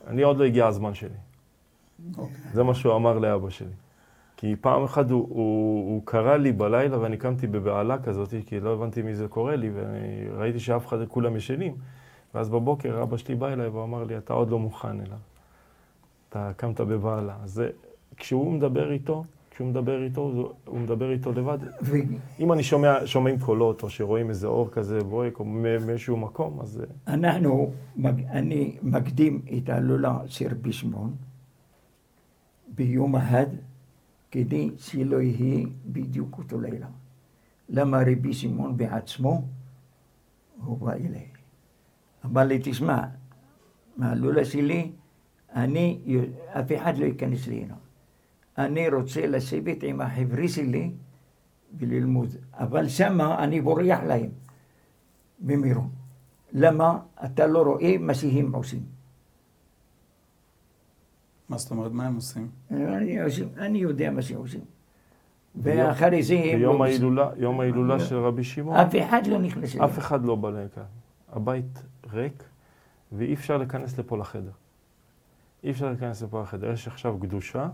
אני 0.08 0.22
עוד 0.22 0.38
לא 0.38 0.44
הגיע 0.44 0.68
הזמן 0.68 0.94
שלי. 0.94 1.10
אוקיי. 2.18 2.36
זה 2.54 2.64
מה 2.64 2.74
שהוא 2.74 2.96
אמר 2.96 3.20
לאבא 3.20 3.50
שלי. 3.50 3.74
כי 4.38 4.56
פעם 4.62 4.84
אחת 4.84 5.12
הוא, 5.12 5.28
הוא, 5.30 5.94
הוא 5.94 6.02
קרא 6.06 6.38
לי 6.38 6.52
בלילה 6.52 7.00
ואני 7.00 7.18
קמתי 7.18 7.48
בבהלה 7.48 7.98
כזאת, 8.04 8.34
כי 8.46 8.60
לא 8.60 8.74
הבנתי 8.74 9.02
מי 9.02 9.16
זה 9.16 9.28
קורה 9.28 9.56
לי, 9.56 9.70
ואני 9.70 10.30
ראיתי 10.38 10.60
שאף 10.60 10.88
אחד, 10.88 10.98
כולם 11.08 11.36
ישנים. 11.36 11.76
ואז 12.34 12.50
בבוקר 12.50 13.04
אבא 13.04 13.18
שלי 13.18 13.36
בא 13.36 13.48
אליי 13.48 13.68
ואמר 13.68 14.04
לי, 14.04 14.18
אתה 14.18 14.34
עוד 14.34 14.50
לא 14.50 14.60
מוכן 14.60 15.02
אליו. 15.02 15.18
אתה 16.30 16.52
קמת 16.58 16.82
בבהלה. 16.82 17.36
אז 17.44 17.52
זה, 17.52 17.70
כשהוא 18.18 18.54
מדבר 18.54 18.92
איתו, 18.92 19.24
כשהוא 19.58 19.70
מדבר 19.70 20.04
איתו, 20.04 20.54
הוא 20.66 20.80
מדבר 20.80 21.12
איתו 21.12 21.32
לבד. 21.32 21.58
ו... 21.82 21.96
אם 22.40 22.54
אני 22.54 22.64
שומע, 22.64 23.06
שומעים 23.06 23.40
קולות, 23.40 23.84
או 23.84 23.90
שרואים 23.90 24.30
איזה 24.30 24.48
אור 24.48 24.70
כזה 24.70 25.04
בוהק, 25.04 25.40
או 25.40 25.46
מאיזשהו 25.46 26.18
מקום, 26.18 26.62
אז... 26.62 26.82
אנחנו, 27.08 27.72
אני 28.06 28.78
מקדים 28.82 29.42
את 29.58 29.70
ההילולה 29.70 30.20
של 30.26 30.48
רבי 30.52 30.74
שמעון 30.74 31.16
ביום 32.68 33.16
אחד, 33.16 33.46
כדי 34.32 34.70
שלא 34.78 35.22
יהיה 35.22 35.66
בדיוק 35.86 36.38
אותו 36.38 36.62
לילה. 36.62 36.88
למה 37.70 38.02
רבי 38.02 38.34
שמעון 38.34 38.78
בעצמו, 38.78 39.42
הוא 40.66 40.78
בא 40.78 40.94
אליי. 40.94 41.28
אמר 42.26 42.44
לי, 42.44 42.60
תשמע, 42.64 43.04
מההילולה 43.98 44.46
שלי, 44.46 44.92
אני, 45.56 46.00
אף 46.54 46.72
אחד 46.76 46.98
לא 46.98 47.06
ייכנס 47.06 47.48
הנה. 47.48 47.87
אני 48.58 48.90
רוצה 48.90 49.28
לשבת 49.28 49.84
עם 49.84 50.02
החבר'ה 50.02 50.48
שלי 50.48 50.92
וללמוד, 51.78 52.30
אבל 52.54 52.88
שמה 52.88 53.44
אני 53.44 53.62
בורח 53.62 54.00
להם 54.08 54.30
במירון. 55.40 55.90
למה? 56.52 57.00
אתה 57.26 57.48
לא 57.48 57.62
רואה 57.62 57.98
מה 58.00 58.14
שהם 58.14 58.56
עושים. 58.56 58.82
מה 61.50 61.58
זאת 61.58 61.72
אומרת? 61.72 61.92
מה 61.92 62.08
הם 62.08 62.16
עושים? 62.16 62.50
אני, 62.72 63.22
עושים, 63.22 63.50
אני 63.58 63.78
יודע 63.78 64.12
מה 64.12 64.22
שהם 64.22 64.38
עושים. 64.38 64.62
ואחרי 65.56 66.24
זה 66.24 66.34
הם 66.34 66.58
ביום 66.58 66.78
לא... 66.78 66.84
ההילולה, 66.84 67.30
יום 67.38 67.60
ההילולה 67.60 68.00
של 68.00 68.16
רבי 68.16 68.44
שמעון, 68.44 68.78
אף 68.78 68.96
אחד 68.96 69.28
לא 69.28 69.40
נכנס 69.40 69.76
אליהם. 69.76 69.90
אף 69.90 70.00
אחד 70.00 70.26
לא 70.26 70.36
בא 70.36 70.50
לכאן. 70.50 70.84
הבית 71.32 71.84
ריק, 72.14 72.44
ואי 73.12 73.34
אפשר 73.34 73.58
להיכנס 73.58 74.00
לפה 74.00 74.18
לחדר. 74.18 74.52
אי 75.64 75.72
אפשר 75.72 75.90
להיכנס 75.90 76.24
לפה 76.24 76.42
לחדר. 76.42 76.72
יש 76.72 76.88
עכשיו 76.88 77.18
קדושה, 77.20 77.70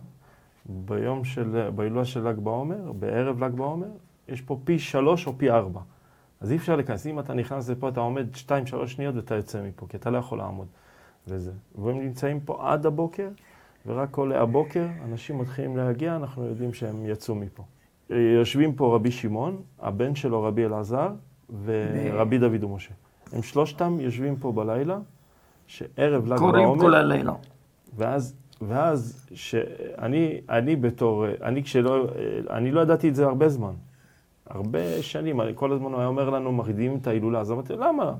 ביום 0.65 1.23
של, 1.23 1.69
בהילולה 1.75 2.05
של 2.05 2.27
ל"ג 2.27 2.39
בעומר, 2.39 2.91
בערב 2.91 3.43
ל"ג 3.43 3.55
בעומר, 3.55 3.87
יש 4.27 4.41
פה 4.41 4.59
פי 4.63 4.79
שלוש 4.79 5.27
או 5.27 5.37
פי 5.37 5.51
ארבע. 5.51 5.79
אז 6.41 6.51
אי 6.51 6.57
אפשר 6.57 6.75
להיכנס. 6.75 7.07
אם 7.07 7.19
אתה 7.19 7.33
נכנס 7.33 7.69
לפה, 7.69 7.89
אתה 7.89 7.99
עומד 7.99 8.35
שתיים, 8.35 8.65
שלוש 8.65 8.93
שניות 8.93 9.15
ואתה 9.15 9.35
יוצא 9.35 9.61
מפה, 9.61 9.85
כי 9.89 9.97
אתה 9.97 10.09
לא 10.09 10.17
יכול 10.17 10.37
לעמוד. 10.37 10.67
וזה. 11.27 11.51
והם 11.75 11.99
נמצאים 11.99 12.39
פה 12.39 12.71
עד 12.71 12.85
הבוקר, 12.85 13.29
ורק 13.85 14.17
עולה 14.17 14.41
הבוקר, 14.41 14.85
אנשים 15.05 15.37
מתחילים 15.37 15.77
להגיע, 15.77 16.15
אנחנו 16.15 16.45
יודעים 16.45 16.73
שהם 16.73 17.05
יצאו 17.05 17.35
מפה. 17.35 17.63
יושבים 18.09 18.75
פה 18.75 18.95
רבי 18.95 19.11
שמעון, 19.11 19.61
הבן 19.79 20.15
שלו 20.15 20.43
רבי 20.43 20.65
אלעזר, 20.65 21.09
ורבי 21.63 22.37
דוד 22.37 22.63
ומשה. 22.63 22.93
הם 23.33 23.41
שלושתם 23.41 23.99
יושבים 23.99 24.35
פה 24.35 24.51
בלילה, 24.51 24.99
שערב 25.67 26.25
ל"ג 26.25 26.39
בעומר... 26.39 26.51
קוראים 26.51 26.79
כל 26.79 26.95
הלילה. 26.95 27.33
ואז, 27.95 28.35
ואז 28.67 29.25
שאני 29.33 30.41
אני 30.49 30.75
בתור, 30.75 31.25
אני 31.43 31.63
כשלא, 31.63 32.07
אני 32.49 32.71
לא 32.71 32.81
ידעתי 32.81 33.09
את 33.09 33.15
זה 33.15 33.25
הרבה 33.25 33.49
זמן. 33.49 33.73
הרבה 34.49 34.79
שנים, 35.01 35.41
אני 35.41 35.51
כל 35.55 35.71
הזמן 35.73 35.91
הוא 35.91 35.99
היה 35.99 36.07
אומר 36.07 36.29
לנו, 36.29 36.51
מקדימים 36.51 36.97
את 37.01 37.07
ההילולה, 37.07 37.39
אז 37.39 37.51
אמרתי, 37.51 37.73
למה? 37.73 38.13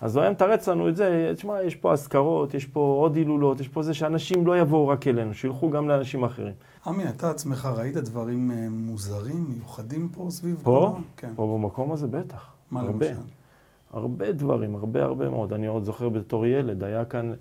אז 0.00 0.16
הוא 0.16 0.22
היה 0.22 0.30
מתרץ 0.30 0.68
לנו 0.68 0.88
את 0.88 0.96
זה, 0.96 1.32
תשמע, 1.36 1.62
יש 1.62 1.74
פה 1.74 1.92
אזכרות, 1.92 2.54
יש 2.54 2.64
פה 2.66 2.80
עוד 2.80 3.16
הילולות, 3.16 3.60
יש 3.60 3.68
פה 3.68 3.82
זה 3.82 3.94
שאנשים 3.94 4.46
לא 4.46 4.58
יבואו 4.58 4.88
רק 4.88 5.06
אלינו, 5.06 5.34
שילכו 5.34 5.70
גם 5.70 5.88
לאנשים 5.88 6.24
אחרים. 6.24 6.52
עמי, 6.86 7.08
אתה 7.08 7.30
עצמך 7.30 7.68
ראית 7.76 7.96
דברים 7.96 8.50
אה, 8.50 8.66
מוזרים, 8.70 9.46
מיוחדים 9.48 10.08
פה 10.08 10.26
סביב 10.30 10.56
פה? 10.62 10.90
כל 10.94 10.98
ה- 10.98 11.02
כן. 11.16 11.32
פה 11.36 11.56
במקום 11.58 11.92
הזה 11.92 12.06
בטח. 12.06 12.52
מה 12.70 12.80
הרבה. 12.80 13.08
למשל? 13.10 13.20
הרבה 13.92 14.32
דברים, 14.32 14.74
הרבה 14.76 15.04
הרבה 15.04 15.28
מאוד. 15.28 15.52
אני 15.52 15.66
עוד 15.66 15.84
זוכר 15.84 16.08
בתור 16.08 16.46
ילד, 16.46 16.84
היה 16.84 17.04
כאן, 17.04 17.32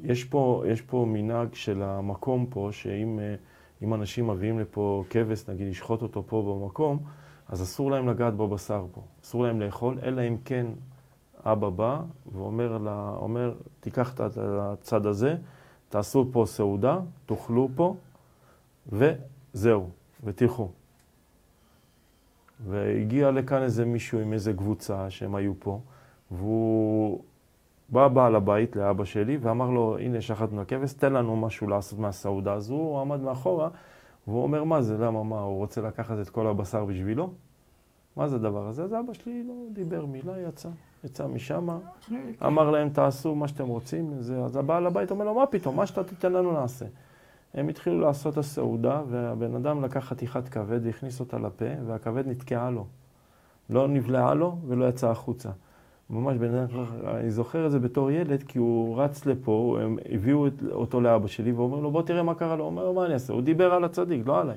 יש 0.00 0.24
פה, 0.24 0.64
יש 0.66 0.80
פה 0.80 1.06
מנהג 1.08 1.54
של 1.54 1.82
המקום 1.82 2.46
פה, 2.50 2.68
שאם 2.72 3.18
אה, 3.18 3.94
אנשים 3.94 4.30
מביאים 4.30 4.58
לפה 4.58 5.04
כבש, 5.10 5.48
נגיד, 5.48 5.68
לשחוט 5.68 6.02
אותו 6.02 6.22
פה 6.26 6.42
במקום, 6.42 6.98
אז 7.48 7.62
אסור 7.62 7.90
להם 7.90 8.08
לגעת 8.08 8.34
בבשר 8.34 8.86
פה. 8.92 9.02
אסור 9.24 9.42
להם 9.42 9.60
לאכול, 9.60 9.98
אלא 10.02 10.22
אם 10.28 10.36
כן 10.44 10.66
אבא 11.44 11.68
בא 11.70 12.00
ואומר, 12.32 12.78
לה, 12.78 13.14
אומר, 13.16 13.54
תיקח 13.80 14.14
את 14.14 14.20
הצד 14.38 15.06
הזה, 15.06 15.36
תעשו 15.88 16.28
פה 16.32 16.44
סעודה, 16.46 16.98
תאכלו 17.26 17.68
פה, 17.74 17.96
וזהו, 18.92 19.88
ותלכו. 20.24 20.70
והגיע 22.66 23.30
לכאן 23.30 23.62
איזה 23.62 23.84
מישהו 23.84 24.18
עם 24.18 24.32
איזה 24.32 24.52
קבוצה 24.52 25.10
שהם 25.10 25.34
היו 25.34 25.52
פה, 25.58 25.80
והוא 26.30 27.22
בא 27.94 28.08
בעל 28.08 28.36
הבית 28.36 28.76
לאבא 28.76 29.04
שלי 29.04 29.36
ואמר 29.40 29.70
לו, 29.70 29.98
הנה 29.98 30.20
שחטנו 30.20 30.60
הכבש, 30.60 30.92
תן 30.92 31.12
לנו 31.12 31.36
משהו 31.36 31.68
לעשות 31.68 31.98
מהסעודה 31.98 32.52
הזו. 32.52 32.74
הוא 32.74 33.00
עמד 33.00 33.20
מאחורה, 33.20 33.68
והוא 34.26 34.42
אומר, 34.42 34.64
מה 34.64 34.82
זה, 34.82 34.98
למה, 34.98 35.24
מה, 35.24 35.40
הוא 35.40 35.56
רוצה 35.56 35.80
לקחת 35.80 36.16
את 36.22 36.28
כל 36.28 36.46
הבשר 36.46 36.84
בשבילו? 36.84 37.30
מה 38.16 38.28
זה 38.28 38.36
הדבר 38.36 38.68
הזה? 38.68 38.84
אז 38.84 38.94
אבא 38.94 39.12
שלי 39.12 39.44
לא 39.48 39.54
דיבר 39.72 40.06
מילה, 40.06 40.40
יצא. 40.40 40.68
יצא 41.04 41.26
משם, 41.26 41.68
אמר 42.46 42.70
להם, 42.70 42.88
תעשו 42.88 43.34
מה 43.34 43.48
שאתם 43.48 43.66
רוצים. 43.66 44.12
זה, 44.18 44.38
אז 44.44 44.56
הבעל 44.56 44.86
הבית 44.86 45.10
אומר 45.10 45.24
לו, 45.24 45.34
מה 45.34 45.46
פתאום, 45.46 45.76
מה 45.76 45.86
שאתה 45.86 46.04
תיתן 46.04 46.32
לנו 46.32 46.52
נעשה. 46.52 46.86
הם 47.54 47.68
התחילו 47.68 48.00
לעשות 48.00 48.38
הסעודה, 48.38 49.02
והבן 49.08 49.54
אדם 49.54 49.84
לקח 49.84 50.04
חתיכת 50.04 50.48
כבד 50.48 50.86
והכניס 50.86 51.20
אותה 51.20 51.38
לפה, 51.38 51.64
והכבד 51.86 52.28
נתקעה 52.28 52.70
לו. 52.70 52.86
לא 53.70 53.88
נבלעה 53.88 54.34
לו 54.34 54.56
ולא 54.66 54.88
יצא 54.88 55.10
החוצה. 55.10 55.50
ממש 56.10 56.36
בן 56.36 56.54
אדם, 56.54 56.66
אני 57.06 57.30
זוכר 57.30 57.66
את 57.66 57.70
זה 57.70 57.78
בתור 57.78 58.10
ילד, 58.10 58.42
כי 58.42 58.58
הוא 58.58 59.02
רץ 59.02 59.26
לפה, 59.26 59.78
הם 59.82 59.98
הביאו 60.12 60.46
אותו 60.72 61.00
לאבא 61.00 61.26
שלי, 61.26 61.52
ואומר 61.52 61.80
לו, 61.80 61.90
בוא 61.90 62.02
תראה 62.02 62.22
מה 62.22 62.34
קרה 62.34 62.56
לו. 62.56 62.64
הוא 62.64 62.70
אומר 62.70 62.84
לו, 62.84 62.94
מה 62.94 63.06
אני 63.06 63.14
אעשה? 63.14 63.32
הוא 63.32 63.42
דיבר 63.42 63.74
על 63.74 63.84
הצדיק, 63.84 64.26
לא 64.26 64.40
עליי. 64.40 64.56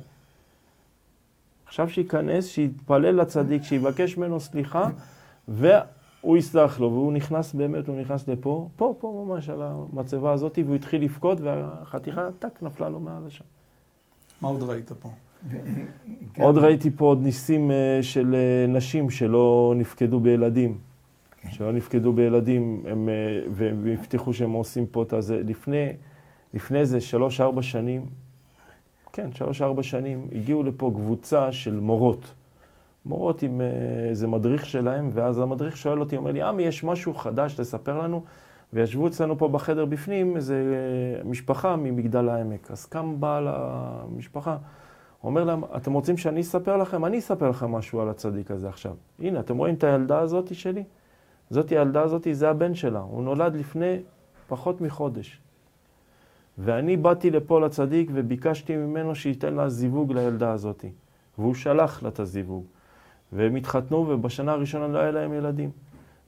עכשיו 1.65 1.89
שייכנס, 1.89 2.47
שיתפלל 2.47 3.21
לצדיק, 3.21 3.63
שיבקש 3.63 4.17
ממנו 4.17 4.39
סליחה, 4.39 4.89
והוא 5.47 6.37
יסלח 6.37 6.79
לו, 6.79 6.91
והוא 6.91 7.13
נכנס 7.13 7.53
באמת, 7.53 7.87
הוא 7.87 8.01
נכנס 8.01 8.27
לפה, 8.27 8.69
פה, 8.75 8.95
פה 8.99 9.25
ממש, 9.27 9.49
על 9.49 9.61
המצבה 9.61 10.31
הזאת, 10.31 10.59
והוא 10.65 10.75
התחיל 10.75 11.03
לבכות, 11.03 11.41
והחתיכה, 11.41 12.27
טק, 12.39 12.61
נפלה 12.61 12.89
לו 12.89 12.99
מעל 12.99 13.27
השם. 13.27 13.45
מה 14.41 14.47
עוד 14.47 14.63
ראית 14.63 14.91
פה? 14.91 15.09
עוד 16.39 16.57
ראיתי 16.57 16.91
פה 16.91 17.05
עוד 17.05 17.21
ניסים 17.21 17.71
אה, 17.71 17.99
של 18.01 18.35
אה, 18.35 18.67
נשים 18.67 19.09
שלא 19.09 19.73
נפקדו 19.77 20.19
בילדים. 20.19 20.77
שלא 21.49 21.71
נפקדו 21.71 22.13
בילדים, 22.13 22.83
הם, 22.87 23.09
אה, 23.09 23.13
והם 23.51 23.87
הבטיחו 23.93 24.33
שהם 24.33 24.51
עושים 24.51 24.87
פה 24.87 25.03
את 25.03 25.13
הזה. 25.13 25.41
לפני, 25.43 25.89
לפני 26.53 26.79
איזה 26.79 27.01
שלוש-ארבע 27.01 27.61
שנים, 27.61 28.05
כן, 29.13 29.31
שלוש-ארבע 29.31 29.83
שנים, 29.83 30.27
הגיעו 30.31 30.63
לפה 30.63 30.91
קבוצה 30.95 31.51
של 31.51 31.79
מורות. 31.79 32.33
מורות 33.05 33.43
עם 33.43 33.61
אה, 33.61 33.67
איזה 34.09 34.27
מדריך 34.27 34.65
שלהם, 34.65 35.09
ואז 35.13 35.39
המדריך 35.39 35.77
שואל 35.77 35.99
אותי, 35.99 36.17
אומר 36.17 36.31
לי, 36.31 36.41
עמי, 36.41 36.63
יש 36.63 36.83
משהו 36.83 37.13
חדש 37.13 37.59
לספר 37.59 37.99
לנו? 37.99 38.23
וישבו 38.73 39.07
אצלנו 39.07 39.37
פה 39.37 39.47
בחדר 39.47 39.85
בפנים 39.85 40.35
איזה 40.35 40.55
אה, 40.55 41.29
משפחה 41.29 41.75
ממגדל 41.75 42.29
העמק. 42.29 42.71
אז 42.71 42.85
קם 42.85 43.15
בעל 43.19 43.47
המשפחה, 43.49 44.57
אומר 45.23 45.43
להם, 45.43 45.61
אתם 45.75 45.93
רוצים 45.93 46.17
שאני 46.17 46.41
אספר 46.41 46.77
לכם? 46.77 47.05
אני 47.05 47.19
אספר 47.19 47.49
לכם 47.49 47.71
משהו 47.71 48.01
על 48.01 48.09
הצדיק 48.09 48.51
הזה 48.51 48.69
עכשיו. 48.69 48.95
הנה, 49.19 49.39
אתם 49.39 49.57
רואים 49.57 49.75
את 49.75 49.83
הילדה 49.83 50.19
הזאת 50.19 50.55
שלי? 50.55 50.83
זאת 51.49 51.69
הילדה 51.69 52.01
הזאת, 52.01 52.27
זה 52.31 52.49
הבן 52.49 52.75
שלה. 52.75 52.99
הוא 52.99 53.23
נולד 53.23 53.55
לפני 53.55 53.97
פחות 54.47 54.81
מחודש. 54.81 55.39
ואני 56.57 56.97
באתי 56.97 57.29
לפה 57.29 57.59
לצדיק 57.59 58.09
וביקשתי 58.13 58.77
ממנו 58.77 59.15
שייתן 59.15 59.53
לה 59.53 59.69
זיווג 59.69 60.13
לילדה 60.13 60.51
הזאת. 60.51 60.85
והוא 61.37 61.55
שלח 61.55 62.03
לה 62.03 62.09
את 62.09 62.19
הזיווג. 62.19 62.63
והם 63.33 63.55
התחתנו, 63.55 64.05
ובשנה 64.09 64.51
הראשונה 64.51 64.87
לא 64.87 64.99
היה 64.99 65.11
להם 65.11 65.33
ילדים. 65.33 65.71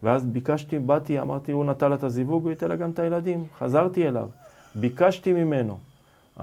ואז 0.03 0.25
ביקשתי, 0.25 0.79
באתי, 0.79 1.19
אמרתי, 1.19 1.51
הוא 1.51 1.65
לה 1.89 1.95
את 1.95 2.03
הזיווג, 2.03 2.43
הוא 2.43 2.49
ייתן 2.49 2.67
לה 2.67 2.75
גם 2.75 2.89
את 2.89 2.99
הילדים. 2.99 3.45
חזרתי 3.57 4.07
אליו, 4.07 4.29
ביקשתי 4.75 5.33
ממנו. 5.33 5.77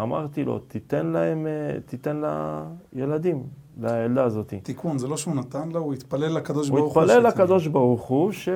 אמרתי 0.02 0.44
לו, 0.44 0.58
תיתן 0.58 1.06
להם, 1.06 1.46
אה, 1.46 1.80
תיתן 1.86 2.16
לה 2.16 2.64
ילדים, 2.92 3.42
לילדה 3.80 4.24
הזאת. 4.24 4.54
תיקון, 4.62 4.98
זה 4.98 5.08
לא 5.08 5.16
שהוא 5.16 5.34
נתן 5.34 5.68
לה, 5.68 5.78
הוא 5.78 5.94
התפלל 5.94 6.32
לקדוש 6.36 6.68
הוא 6.68 6.78
ברוך 6.78 6.94
הוא. 6.94 7.02
התפלל 7.02 7.22
שייתן. 7.22 7.40
לקדוש 7.42 7.66
ברוך 7.66 8.02
הוא 8.02 8.32
ש... 8.32 8.48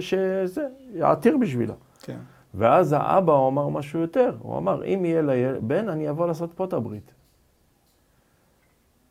שזה, 0.00 0.62
יעתיר 0.94 1.36
בשבילה. 1.36 1.74
כן. 2.02 2.18
ואז 2.54 2.92
האבא 2.98 3.32
הוא 3.32 3.48
אמר 3.48 3.68
משהו 3.68 4.00
יותר, 4.00 4.30
הוא 4.42 4.58
אמר, 4.58 4.84
אם 4.84 5.04
יהיה 5.04 5.22
לה 5.22 5.32
בן, 5.60 5.88
אני 5.88 6.10
אבוא 6.10 6.26
לעשות 6.26 6.52
פה 6.54 6.64
את 6.64 6.72
הברית. 6.72 7.12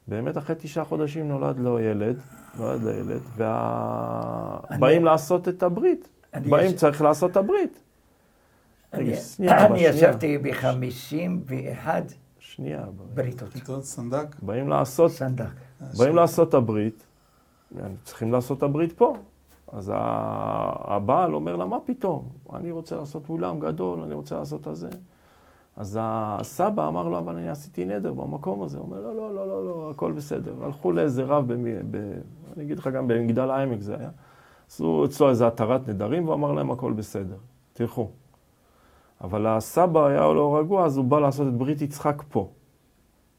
באמת 0.08 0.38
אחרי 0.38 0.56
תשעה 0.60 0.84
חודשים 0.86 1.28
נולד 1.28 1.60
לו 1.60 1.80
ילד, 1.80 2.20
נולד 2.60 2.82
לו 2.84 2.90
ילד, 2.92 3.22
ובאים 3.36 4.98
אני- 4.98 5.06
לעשות 5.06 5.48
את 5.48 5.64
הברית. 5.64 6.10
באים, 6.50 6.66
יש- 6.72 6.74
צריך 6.76 7.02
לעשות 7.02 7.32
את 7.32 7.38
הברית. 7.38 7.84
אני 8.94 9.04
רגע, 9.04 9.16
שנייה, 9.16 9.66
אני. 9.66 9.80
ישבתי 9.80 10.38
בחמישים 10.38 11.42
ואחד 11.46 12.02
שנייה, 12.40 12.84
אבא. 12.84 13.04
בריתות. 13.14 13.50
פתאום 13.50 13.82
סנדק. 13.82 14.36
באים 14.42 14.70
לעשות, 14.70 15.12
סנדק. 15.12 15.46
באים 15.98 16.16
לעשות 16.16 16.50
את 16.50 16.54
הברית, 16.54 17.04
צריכים 18.04 18.32
לעשות 18.32 18.58
את 18.58 18.64
הברית 18.64 18.92
פה. 18.92 19.16
אז 19.72 19.92
הבעל 19.96 21.34
אומר 21.34 21.56
לה, 21.56 21.66
מה 21.66 21.78
פתאום? 21.86 22.30
אני 22.54 22.72
רוצה 22.72 22.96
לעשות 22.96 23.30
אולם 23.30 23.60
גדול, 23.60 24.02
אני 24.02 24.14
רוצה 24.14 24.36
לעשות 24.36 24.68
את 24.68 24.76
זה. 24.76 24.90
אז 25.76 25.98
הסבא 26.02 26.88
אמר 26.88 27.08
לו, 27.08 27.18
אבל 27.18 27.36
אני 27.36 27.50
עשיתי 27.50 27.86
נדר 27.86 28.14
במקום 28.14 28.64
הזה. 28.64 28.78
הוא 28.78 28.86
אומר, 28.86 29.02
לא, 29.02 29.16
לא, 29.16 29.36
לא, 29.36 29.48
לא, 29.48 29.66
לא, 29.66 29.92
הכל 29.92 30.12
בסדר. 30.12 30.54
הלכו 30.62 30.92
לאיזה 30.92 31.24
רב, 31.24 31.54
במי, 31.54 31.74
ב, 31.92 31.96
אני 32.56 32.64
אגיד 32.64 32.80
לך 32.80 32.88
גם 32.88 33.08
במגדל 33.08 33.50
העמק 33.50 33.82
זה 33.82 33.96
היה. 34.00 34.10
עשו 34.68 35.06
אצלו 35.06 35.30
איזה 35.30 35.48
התרת 35.48 35.88
נדרים, 35.90 36.24
והוא 36.26 36.36
אמר 36.36 36.52
להם, 36.52 36.72
הכל 36.72 36.94
בסדר, 36.94 37.36
תלכו. 37.74 38.10
אבל 39.24 39.48
הסבא 39.48 40.06
היה 40.06 40.34
לא 40.34 40.58
רגוע, 40.60 40.86
אז 40.86 40.98
הוא 40.98 41.06
בא 41.06 41.20
לעשות 41.20 41.48
את 41.48 41.54
ברית 41.54 41.82
יצחק 41.82 42.24
פה. 42.30 42.50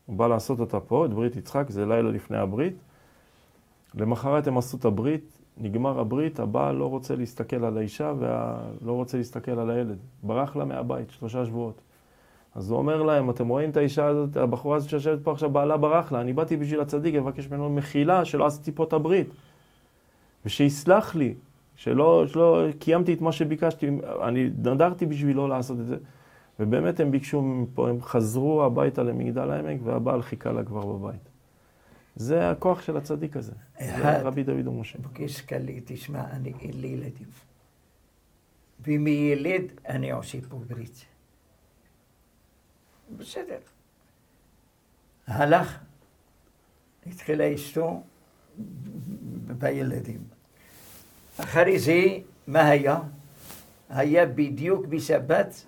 הוא 0.06 0.16
בא 0.16 0.26
לעשות 0.26 0.60
אותה 0.60 0.80
פה, 0.80 1.06
את 1.06 1.14
ברית 1.14 1.36
יצחק, 1.36 1.70
זה 1.70 1.86
לילה 1.86 2.10
לפני 2.10 2.36
הברית. 2.36 2.74
למחרת 3.94 4.46
הם 4.46 4.58
עשו 4.58 4.76
את 4.76 4.84
הברית, 4.84 5.38
נגמר 5.58 6.00
הברית, 6.00 6.40
הבעל 6.40 6.74
לא 6.74 6.86
רוצה 6.90 7.16
להסתכל 7.16 7.64
על 7.64 7.78
האישה 7.78 8.12
ולא 8.18 8.92
רוצה 8.92 9.16
להסתכל 9.18 9.58
על 9.58 9.70
הילד. 9.70 9.98
ברח 10.22 10.56
לה 10.56 10.64
מהבית, 10.64 11.10
שלושה 11.10 11.46
שבועות. 11.46 11.80
אז 12.54 12.70
הוא 12.70 12.78
אומר 12.78 13.02
להם, 13.02 13.30
אתם 13.30 13.48
רואים 13.48 13.70
את 13.70 13.76
האישה 13.76 14.06
הזאת, 14.06 14.36
הבחורה 14.36 14.76
הזאת 14.76 14.90
שיושבת 14.90 15.24
פה 15.24 15.32
עכשיו, 15.32 15.50
בעלה 15.50 15.76
ברח 15.76 16.12
לה, 16.12 16.20
אני 16.20 16.32
באתי 16.32 16.56
בשביל 16.56 16.80
הצדיק, 16.80 17.14
אבקש 17.14 17.48
ממנו 17.48 17.70
מחילה 17.70 18.24
שלא 18.24 18.46
עשיתי 18.46 18.72
פה 18.72 18.84
את 18.84 18.92
הברית. 18.92 19.28
ושיסלח 20.46 21.14
לי, 21.14 21.34
שלא, 21.82 22.26
שלא 22.26 22.66
קיימתי 22.78 23.14
את 23.14 23.20
מה 23.20 23.32
שביקשתי, 23.32 23.88
אני 24.28 24.44
נדרתי 24.44 25.06
בשבילו 25.06 25.48
לעשות 25.48 25.80
את 25.80 25.86
זה. 25.86 25.96
ובאמת 26.60 27.00
הם 27.00 27.10
ביקשו 27.10 27.42
מפה, 27.42 27.88
הם 27.88 28.02
חזרו 28.02 28.64
הביתה 28.64 29.02
למגדל 29.02 29.50
העמק, 29.50 29.80
והבעל 29.84 30.22
חיכה 30.22 30.52
לה 30.52 30.64
כבר 30.64 30.86
בבית. 30.86 31.28
זה 32.16 32.50
הכוח 32.50 32.82
של 32.82 32.96
הצדיק 32.96 33.36
הזה. 33.36 33.52
זה. 33.80 34.22
רבי 34.22 34.42
דוד 34.42 34.66
ומשה. 34.66 34.98
בקש 34.98 35.40
קלי, 35.40 35.80
תשמע, 35.84 36.24
אני 36.30 36.52
אין 36.60 36.80
לי 36.80 36.88
ילדים. 36.88 37.26
ומילד 38.80 39.72
אני 39.88 40.12
עושה 40.12 40.38
פה 40.48 40.60
ברית. 40.68 41.04
בסדר. 43.16 43.58
הלך, 45.26 45.78
התחילה 47.06 47.54
אשתו 47.54 48.02
בילדים. 49.58 50.31
אחרי 51.40 51.78
זה, 51.78 52.04
מה 52.46 52.68
היה? 52.68 52.98
היה 53.90 54.26
בדיוק 54.26 54.86
בשבת, 54.86 55.64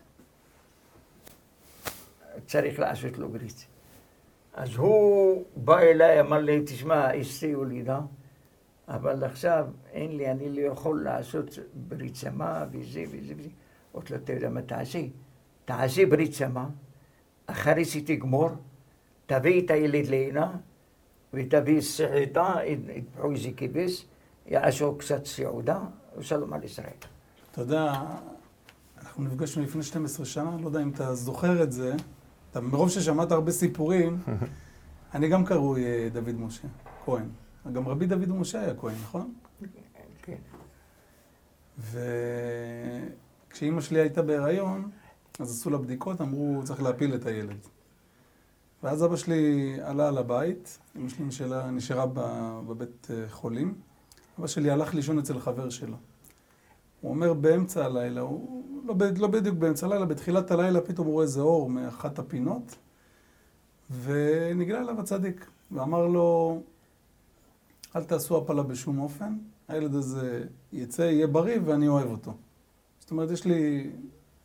צריך 2.46 2.78
לעשות 2.78 3.18
לו 3.18 3.28
ברית. 3.28 3.66
אז 4.54 4.76
הוא 4.76 5.44
בא 5.56 5.78
אליי, 5.78 6.20
אמר 6.20 6.38
לי, 6.38 6.62
תשמע, 6.66 7.20
אשתי 7.20 7.52
הולידה, 7.52 8.00
אבל 8.88 9.24
עכשיו 9.24 9.66
אין 9.92 10.16
לי, 10.16 10.30
אני 10.30 10.50
לא 10.50 10.60
יכול 10.60 11.04
לעשות 11.04 11.58
ברית 11.74 12.16
שמה 12.16 12.64
וזה 12.72 13.04
וזה 13.10 13.34
וזה. 13.36 13.48
אמרתי 13.94 14.12
לו, 14.12 14.18
אתה 14.18 14.32
יודע 14.32 14.48
מה 14.48 14.62
תעשה? 14.62 15.00
תעשה 15.64 16.06
ברית 16.06 16.34
שמה, 16.34 16.68
אחרי 17.46 17.84
שתגמור, 17.84 18.50
תביא 19.26 19.64
את 19.64 19.70
הילד 19.70 20.06
להנה, 20.06 20.56
ותביא 21.34 21.80
סחיטה, 21.80 22.54
יטבחו 22.66 23.32
איזה 23.32 23.48
כבש, 23.56 24.06
יעשו 24.46 24.96
קצת 24.98 25.24
סעודה, 25.24 25.78
ושלום 26.18 26.52
על 26.52 26.64
ישראל. 26.64 26.96
אתה 27.52 27.60
יודע, 27.60 27.92
אנחנו 28.98 29.24
נפגשנו 29.24 29.62
לפני 29.62 29.82
12 29.82 30.26
שנה, 30.26 30.56
לא 30.60 30.66
יודע 30.66 30.82
אם 30.82 30.90
אתה 30.90 31.14
זוכר 31.14 31.62
את 31.62 31.72
זה. 31.72 31.94
אתה, 32.50 32.60
מרוב 32.60 32.90
ששמעת 32.90 33.32
הרבה 33.32 33.52
סיפורים, 33.52 34.18
אני 35.14 35.28
גם 35.28 35.44
קרוי 35.44 35.84
אה, 35.84 36.08
דוד 36.12 36.34
משה, 36.40 36.68
כהן. 37.04 37.28
גם 37.72 37.88
רבי 37.88 38.06
דוד 38.06 38.28
משה 38.28 38.60
היה 38.60 38.74
כהן, 38.74 38.94
נכון? 39.02 39.34
כן. 40.22 40.36
וכשאימא 43.50 43.80
שלי 43.80 44.00
הייתה 44.00 44.22
בהיריון, 44.22 44.90
אז 45.38 45.50
עשו 45.50 45.70
לה 45.70 45.78
בדיקות, 45.78 46.20
אמרו, 46.20 46.60
צריך 46.64 46.82
להפיל 46.82 47.14
את 47.14 47.26
הילד. 47.26 47.66
ואז 48.82 49.04
אבא 49.04 49.16
שלי 49.16 49.76
עלה 49.82 50.08
על 50.08 50.18
הבית, 50.18 50.78
אמא 50.96 51.08
שלי 51.08 51.26
נשארה, 51.72 52.06
בבית 52.66 53.08
אה, 53.10 53.28
חולים. 53.28 53.74
אבא 54.38 54.46
שלי 54.46 54.70
הלך 54.70 54.94
לישון 54.94 55.18
אצל 55.18 55.40
חבר 55.40 55.70
שלו. 55.70 55.96
הוא 57.00 57.10
אומר 57.10 57.34
באמצע 57.34 57.84
הלילה, 57.84 58.20
הוא 58.20 58.64
לא, 58.86 58.94
לא 59.16 59.28
בדיוק 59.28 59.56
באמצע 59.58 59.86
הלילה, 59.86 60.06
בתחילת 60.06 60.50
הלילה 60.50 60.80
פתאום 60.80 61.06
הוא 61.06 61.12
רואה 61.14 61.24
איזה 61.24 61.40
אור 61.40 61.70
מאחת 61.70 62.18
הפינות, 62.18 62.76
ונגלה 64.02 64.80
אליו 64.80 65.00
הצדיק, 65.00 65.46
ואמר 65.72 66.06
לו, 66.06 66.60
אל 67.96 68.04
תעשו 68.04 68.36
הפלה 68.36 68.62
בשום 68.62 68.98
אופן, 68.98 69.38
הילד 69.68 69.94
הזה 69.94 70.44
יצא, 70.72 71.02
יהיה 71.02 71.26
בריא 71.26 71.58
ואני 71.64 71.88
אוהב 71.88 72.10
אותו. 72.10 72.34
זאת 73.00 73.10
אומרת, 73.10 73.30
יש 73.30 73.44
לי 73.44 73.90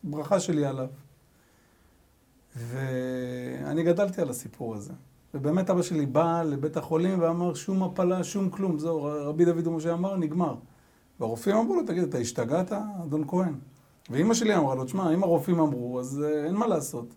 ברכה 0.03 0.39
שלי 0.39 0.65
עליו. 0.65 0.87
ואני 2.55 3.83
גדלתי 3.83 4.21
על 4.21 4.29
הסיפור 4.29 4.75
הזה. 4.75 4.93
ובאמת 5.33 5.69
אבא 5.69 5.81
שלי 5.81 6.05
בא 6.05 6.43
לבית 6.43 6.77
החולים 6.77 7.21
ואמר 7.21 7.53
שום 7.53 7.83
הפלה, 7.83 8.23
שום 8.23 8.49
כלום, 8.49 8.79
זהו, 8.79 9.03
רבי 9.03 9.45
דוד 9.45 9.67
משה 9.67 9.93
אמר, 9.93 10.17
נגמר. 10.17 10.55
והרופאים 11.19 11.55
אמרו 11.55 11.75
לו, 11.75 11.83
תגיד, 11.83 12.03
אתה 12.03 12.17
השתגעת, 12.17 12.71
אדון 13.03 13.27
כהן? 13.27 13.55
ואימא 14.09 14.33
שלי 14.33 14.55
אמרה 14.55 14.75
לו, 14.75 14.85
תשמע, 14.85 15.13
אם 15.13 15.23
הרופאים 15.23 15.59
אמרו, 15.59 15.99
אז 15.99 16.23
אה, 16.23 16.45
אין 16.45 16.55
מה 16.55 16.67
לעשות. 16.67 17.15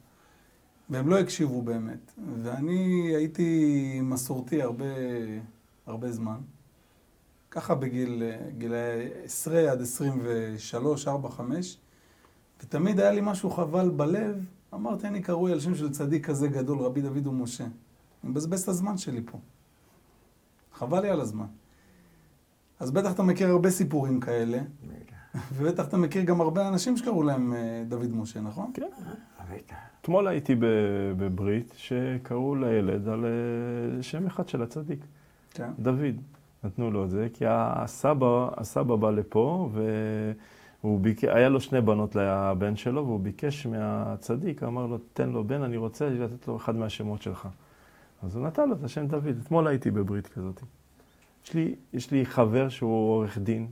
והם 0.90 1.08
לא 1.08 1.18
הקשיבו 1.18 1.62
באמת. 1.62 2.12
ואני 2.42 3.12
הייתי 3.16 4.00
מסורתי 4.02 4.62
הרבה, 4.62 4.84
הרבה 5.86 6.12
זמן. 6.12 6.38
ככה 7.50 7.74
בגיל 7.74 8.22
אה, 8.22 8.50
גיל 8.58 8.72
10 9.24 9.70
עד 9.70 9.80
23, 9.80 11.08
4, 11.08 11.30
5. 11.30 11.78
ותמיד 12.62 13.00
היה 13.00 13.12
לי 13.12 13.20
משהו 13.22 13.50
חבל 13.50 13.90
בלב. 13.90 14.36
אמרתי, 14.74 15.06
אני 15.06 15.22
קרוי 15.22 15.52
על 15.52 15.60
שם 15.60 15.74
של 15.74 15.90
צדיק 15.90 16.26
כזה 16.26 16.48
גדול, 16.48 16.78
רבי 16.78 17.00
דוד 17.00 17.26
ומשה. 17.26 17.66
אני 18.24 18.30
מבזבז 18.30 18.62
את 18.62 18.68
הזמן 18.68 18.96
שלי 18.96 19.22
פה. 19.30 19.38
חבל 20.72 21.00
לי 21.00 21.10
על 21.10 21.20
הזמן. 21.20 21.46
אז 22.80 22.90
בטח 22.90 23.12
אתה 23.12 23.22
מכיר 23.22 23.48
הרבה 23.48 23.70
סיפורים 23.70 24.20
כאלה, 24.20 24.58
ובטח 25.54 25.88
אתה 25.88 25.96
מכיר 25.96 26.22
גם 26.22 26.40
הרבה 26.40 26.68
אנשים 26.68 26.96
שקראו 26.96 27.22
להם 27.22 27.54
אה, 27.54 27.84
דוד 27.88 28.14
משה, 28.14 28.40
נכון? 28.40 28.70
כן. 28.74 28.82
בטח. 29.54 29.76
אתמול 30.00 30.28
הייתי 30.28 30.54
בברית 31.16 31.72
שקראו 31.76 32.54
לילד 32.54 33.08
על 33.08 33.24
אה, 33.24 34.02
שם 34.02 34.26
אחד 34.26 34.48
של 34.48 34.62
הצדיק, 34.62 35.04
כן. 35.54 35.70
דוד. 35.78 36.16
נתנו 36.64 36.90
לו 36.90 37.04
את 37.04 37.10
זה, 37.10 37.28
כי 37.32 37.44
הסבא, 37.48 38.48
הסבא 38.56 38.96
בא 38.96 39.10
לפה, 39.10 39.70
והוא 40.82 41.00
ביק... 41.00 41.24
היה 41.24 41.48
לו 41.48 41.60
שני 41.60 41.80
בנות 41.80 42.16
לבן 42.16 42.76
שלו, 42.76 43.06
והוא 43.06 43.20
ביקש 43.20 43.66
מהצדיק, 43.66 44.62
אמר 44.62 44.86
לו, 44.86 44.98
תן 45.12 45.28
לו 45.28 45.44
בן, 45.44 45.62
אני 45.62 45.76
רוצה 45.76 46.08
לתת 46.10 46.48
לו 46.48 46.56
אחד 46.56 46.76
מהשמות 46.76 47.22
שלך. 47.22 47.48
אז 48.22 48.36
הוא 48.36 48.46
נתן 48.46 48.68
לו 48.68 48.74
את 48.74 48.84
השם 48.84 49.06
דוד. 49.06 49.36
אתמול 49.42 49.66
הייתי 49.66 49.90
בברית 49.90 50.26
כזאת. 50.26 50.62
יש 51.44 51.54
לי, 51.54 51.74
יש 51.92 52.10
לי 52.10 52.26
חבר 52.26 52.68
שהוא 52.68 53.10
עורך 53.10 53.38
דין, 53.38 53.66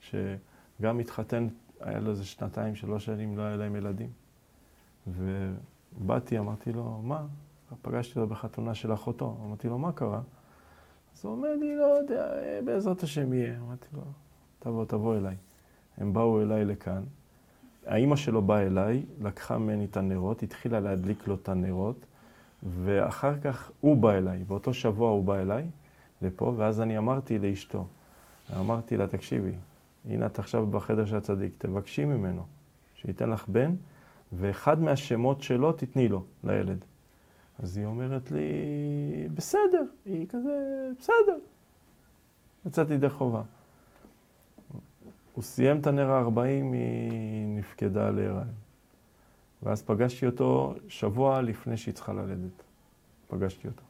שגם 0.00 0.98
התחתן, 0.98 1.48
היה 1.80 2.00
לו 2.00 2.10
איזה 2.10 2.24
שנתיים, 2.24 2.74
שלוש 2.74 3.04
שנים, 3.04 3.36
לא 3.36 3.42
היה 3.42 3.56
להם 3.56 3.76
ילדים. 3.76 4.10
ובאתי, 5.06 6.38
אמרתי 6.38 6.72
לו, 6.72 7.00
מה? 7.02 7.26
פגשתי 7.82 8.18
אותו 8.18 8.34
בחתונה 8.34 8.74
של 8.74 8.92
אחותו, 8.94 9.38
אמרתי 9.44 9.68
לו, 9.68 9.78
מה 9.78 9.92
קרה? 9.92 10.20
אז 11.14 11.24
הוא 11.24 11.32
אומר 11.32 11.54
לי, 11.56 11.76
לא 11.76 11.84
יודע, 11.84 12.26
בעזרת 12.64 13.02
השם 13.02 13.32
יהיה. 13.32 13.58
אמרתי 13.58 13.86
לו, 13.92 14.02
תבוא, 14.58 14.84
תבוא 14.84 15.16
אליי. 15.16 15.36
הם 15.96 16.12
באו 16.12 16.42
אליי 16.42 16.64
לכאן. 16.64 17.02
האימא 17.86 18.16
שלו 18.16 18.42
באה 18.42 18.66
אליי, 18.66 19.04
לקחה 19.22 19.58
ממני 19.58 19.84
את 19.84 19.96
הנרות, 19.96 20.42
התחילה 20.42 20.80
להדליק 20.80 21.28
לו 21.28 21.34
את 21.34 21.48
הנרות, 21.48 22.06
ואחר 22.62 23.40
כך 23.40 23.70
הוא 23.80 23.96
בא 23.96 24.12
אליי. 24.12 24.44
באותו 24.44 24.74
שבוע 24.74 25.10
הוא 25.10 25.24
בא 25.24 25.34
אליי, 25.34 25.66
לפה, 26.22 26.54
ואז 26.56 26.80
אני 26.80 26.98
אמרתי 26.98 27.38
לאשתו, 27.38 27.86
אמרתי 28.56 28.96
לה, 28.96 29.06
תקשיבי, 29.06 29.52
הנה 30.08 30.26
את 30.26 30.38
עכשיו 30.38 30.66
בחדר 30.66 31.04
של 31.04 31.16
הצדיק, 31.16 31.52
תבקשי 31.58 32.04
ממנו 32.04 32.42
שייתן 32.94 33.30
לך 33.30 33.48
בן, 33.48 33.74
ואחד 34.32 34.80
מהשמות 34.80 35.42
שלו 35.42 35.72
תתני 35.72 36.08
לו, 36.08 36.24
לילד. 36.44 36.84
אז 37.58 37.76
היא 37.76 37.86
אומרת 37.86 38.30
לי, 38.30 38.48
בסדר, 39.34 39.82
היא 40.04 40.26
כזה, 40.28 40.88
בסדר. 40.98 41.38
יצאתי 42.66 42.94
ידי 42.94 43.10
חובה. 43.10 43.42
הוא 45.32 45.44
סיים 45.44 45.80
את 45.80 45.86
הנר 45.86 46.10
ה-40, 46.10 46.40
היא 46.72 47.58
נפקדה 47.58 48.10
להיריון. 48.10 48.65
ואז 49.62 49.82
פגשתי 49.82 50.26
אותו 50.26 50.74
שבוע 50.88 51.42
לפני 51.42 51.76
שהיא 51.76 51.94
צריכה 51.94 52.12
ללדת. 52.12 52.62
פגשתי 53.28 53.68
אותו. 53.68 53.82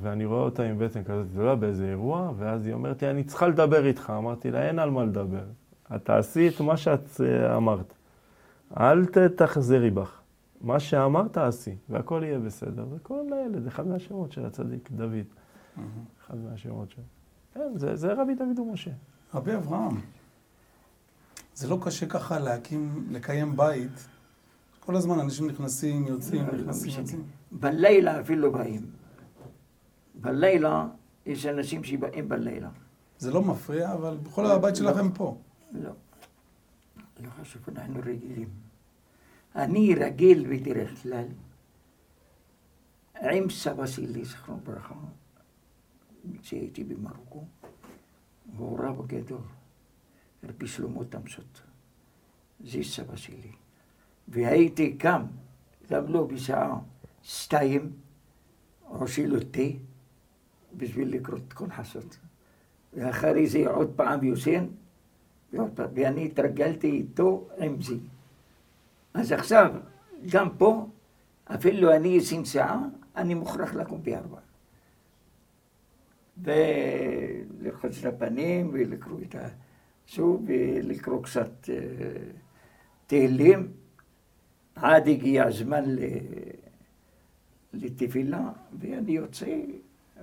ואני 0.00 0.24
רואה 0.24 0.40
אותה 0.40 0.62
עם 0.62 0.78
בטן 0.78 1.04
כזאת 1.04 1.30
גדולה 1.30 1.56
באיזה 1.56 1.88
אירוע, 1.88 2.32
ואז 2.36 2.66
היא 2.66 2.74
אומרת 2.74 3.02
לי, 3.02 3.10
אני 3.10 3.24
צריכה 3.24 3.48
לדבר 3.48 3.86
איתך. 3.86 4.12
אמרתי 4.18 4.50
לה, 4.50 4.68
אין 4.68 4.78
על 4.78 4.90
מה 4.90 5.04
לדבר. 5.04 5.44
את 5.96 6.04
תעשי 6.04 6.48
את 6.48 6.60
מה 6.60 6.76
שאת 6.76 7.20
אה, 7.20 7.56
אמרת. 7.56 7.94
אל 8.80 9.06
תחזרי 9.36 9.90
בך. 9.90 10.20
מה 10.60 10.80
שאמרת 10.80 11.32
תעשי, 11.32 11.76
והכל 11.88 12.22
יהיה 12.24 12.38
בסדר. 12.38 12.86
וקוראים 12.90 13.30
לילד, 13.30 13.66
אחד 13.66 13.86
מהשמות 13.86 14.32
של 14.32 14.46
הצדיק, 14.46 14.90
דוד. 14.90 15.24
אחד 16.20 16.36
מהשמות 16.38 16.90
שלו. 16.90 17.02
כן, 17.54 17.72
זה, 17.74 17.96
זה 17.96 18.12
רבי 18.12 18.34
דוד 18.34 18.58
ומשה. 18.58 18.90
רבי 19.34 19.54
אברהם, 19.54 19.96
זה 21.58 21.68
לא 21.68 21.78
קשה 21.82 22.06
ככה 22.06 22.38
להקים, 22.38 23.06
לקיים 23.10 23.56
בית. 23.56 24.08
כל 24.80 24.96
הזמן 24.96 25.18
אנשים 25.18 25.46
נכנסים, 25.46 26.06
יוצאים, 26.06 26.46
לא, 26.46 26.52
לא 26.52 26.58
נכנסים. 26.58 26.90
יוצאים. 27.00 27.24
בלילה 27.52 28.20
אפילו 28.20 28.52
באים. 28.52 28.90
בלילה 30.14 30.86
יש 31.26 31.46
אנשים 31.46 31.84
שבאים 31.84 32.28
בלילה. 32.28 32.68
זה 33.18 33.30
לא 33.30 33.42
מפריע, 33.42 33.92
אבל 33.92 34.16
בכל 34.22 34.46
הבית 34.46 34.76
שלכם 34.76 35.12
פה. 35.12 35.38
לא. 35.72 35.90
לא 37.20 37.30
חשוב, 37.40 37.62
אנחנו 37.68 38.00
רגילים. 38.06 38.48
אני 39.56 39.94
רגיל 39.94 40.56
בדרך 40.56 41.02
כלל 41.02 41.26
עם 43.20 43.50
סבא 43.50 43.86
שלי, 43.86 44.24
זכרונו 44.24 44.60
ברכה, 44.64 44.94
כשהייתי 46.42 46.84
במרוקו, 46.84 47.44
הוא 48.56 48.78
רב 48.78 49.00
שלמה 50.64 51.04
תמסות. 51.04 51.62
זה 52.64 52.82
סבא 52.82 53.16
שלי. 53.16 53.52
והייתי 54.28 54.96
קם, 54.96 55.22
גם 55.90 56.06
לא 56.08 56.26
בשעה 56.26 56.78
שתיים, 57.22 57.92
עושה 58.88 59.26
לו 59.26 59.40
תה, 59.40 59.60
בשביל 60.76 61.14
לקרוא 61.14 61.38
את 61.38 61.52
כל 61.52 61.70
חסות. 61.70 62.18
ואחרי 62.92 63.46
זה 63.46 63.70
עוד 63.70 63.92
פעם 63.96 64.24
יושן, 64.24 64.66
ועוד 65.52 65.70
פעם, 65.74 65.90
ואני 65.94 66.26
התרגלתי 66.26 66.90
איתו 66.90 67.48
עם 67.58 67.82
זה. 67.82 67.94
אז 69.14 69.32
עכשיו, 69.32 69.72
גם 70.32 70.48
פה, 70.58 70.88
אפילו 71.44 71.96
אני 71.96 72.08
ישן 72.08 72.44
שעה, 72.44 72.82
אני 73.16 73.34
מוכרח 73.34 73.74
לקום 73.74 74.02
בארבע. 74.02 74.38
ולרחוץ 76.42 78.04
את 78.04 78.14
הפנים, 78.14 78.70
ולקרוא 78.72 79.20
את 79.20 79.34
השוב, 80.08 80.44
ולקרוא 80.46 81.22
קצת 81.22 81.68
אה, 81.68 81.74
תהילים, 83.06 83.68
עד 84.76 85.08
הגיע 85.08 85.44
הזמן. 85.44 85.84
לתפילה, 87.72 88.48
ואני 88.80 89.12
יוצא, 89.12 89.60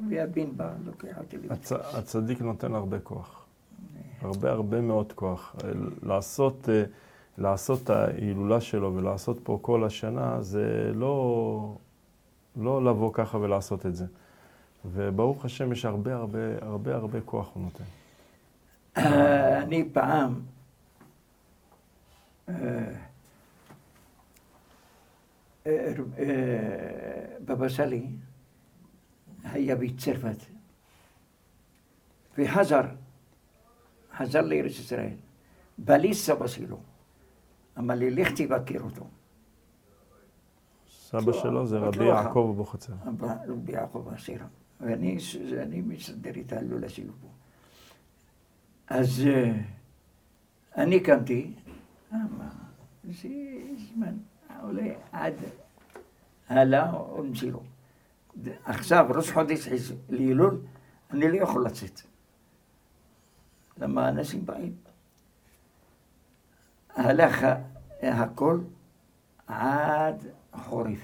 והבן 0.09 0.57
בא, 0.57 0.73
לוקח 0.85 1.17
אותי 1.17 1.37
לבית 1.37 1.51
הצ... 1.51 1.71
הצדיק 1.71 2.41
נותן 2.41 2.73
הרבה 2.75 2.99
כוח. 2.99 3.45
הרבה 4.21 4.51
הרבה 4.51 4.81
מאוד 4.81 5.13
כוח. 5.13 5.55
לעשות, 6.03 6.69
אה, 6.69 6.83
לעשות 7.37 7.83
את 7.83 7.89
ההילולה 7.89 8.61
שלו 8.61 8.95
ולעשות 8.95 9.39
פה 9.43 9.59
כל 9.61 9.83
השנה, 9.83 10.41
זה 10.41 10.91
לא, 10.93 11.77
לא 12.57 12.85
לבוא 12.85 13.13
ככה 13.13 13.37
ולעשות 13.37 13.85
את 13.85 13.95
זה. 13.95 14.05
וברוך 14.85 15.45
השם, 15.45 15.71
יש 15.71 15.85
הרבה 15.85 16.15
הרבה 16.15 16.39
הרבה 16.61 16.95
הרבה 16.95 17.21
כוח 17.21 17.49
הוא 17.53 17.63
נותן. 17.63 17.83
אני 18.97 19.89
פעם, 19.93 20.41
אה, 22.49 22.53
אה, 25.67 25.93
אה, 26.19 27.37
בבא 27.45 27.69
סאלי, 27.69 28.07
היה 29.43 29.75
בצרפת, 29.75 30.37
וחזר, 32.37 32.81
חזר 34.17 34.41
לארץ 34.41 34.71
ישראל. 34.71 35.13
בא 35.77 35.93
לי 35.93 36.13
סבא 36.13 36.47
שלו, 36.47 36.79
אמר 37.77 37.95
לי, 37.95 38.11
לך 38.11 38.31
תבקר 38.35 38.79
אותו. 38.79 39.07
סבא 40.89 41.33
שלו 41.33 41.67
זה 41.67 41.77
רבי 41.77 41.99
לא 41.99 42.03
יעקב 42.03 42.51
אבוחצירא. 42.53 42.97
רבי 43.47 43.71
יעקב 43.71 44.07
אסירה. 44.15 44.47
ואני 44.81 45.17
אני 45.61 45.81
מסדר 45.81 46.31
את 46.39 46.53
ההילולה 46.53 46.89
שלו 46.89 47.13
פה. 47.21 47.27
אז 48.87 49.21
אה, 49.27 49.51
אני 50.77 50.99
קמתי, 50.99 51.53
אה, 52.13 52.17
מה, 52.37 52.49
זה 53.03 53.29
זמן, 53.93 54.17
עולה 54.61 54.93
עד 55.11 55.33
הלאה 56.49 56.93
או 56.93 57.23
נשארו. 57.23 57.61
עכשיו, 58.65 59.05
ראש 59.15 59.31
חודש 59.31 59.67
חש- 59.67 59.93
להילול, 60.09 60.61
אני 61.11 61.31
לא 61.31 61.37
יכול 61.43 61.65
לצאת. 61.65 62.01
למה 63.77 64.09
אנשים 64.09 64.45
באים. 64.45 64.75
הלך 66.95 67.43
ה- 67.43 67.61
הכל 68.01 68.59
עד 69.47 70.25
חורף. 70.53 70.99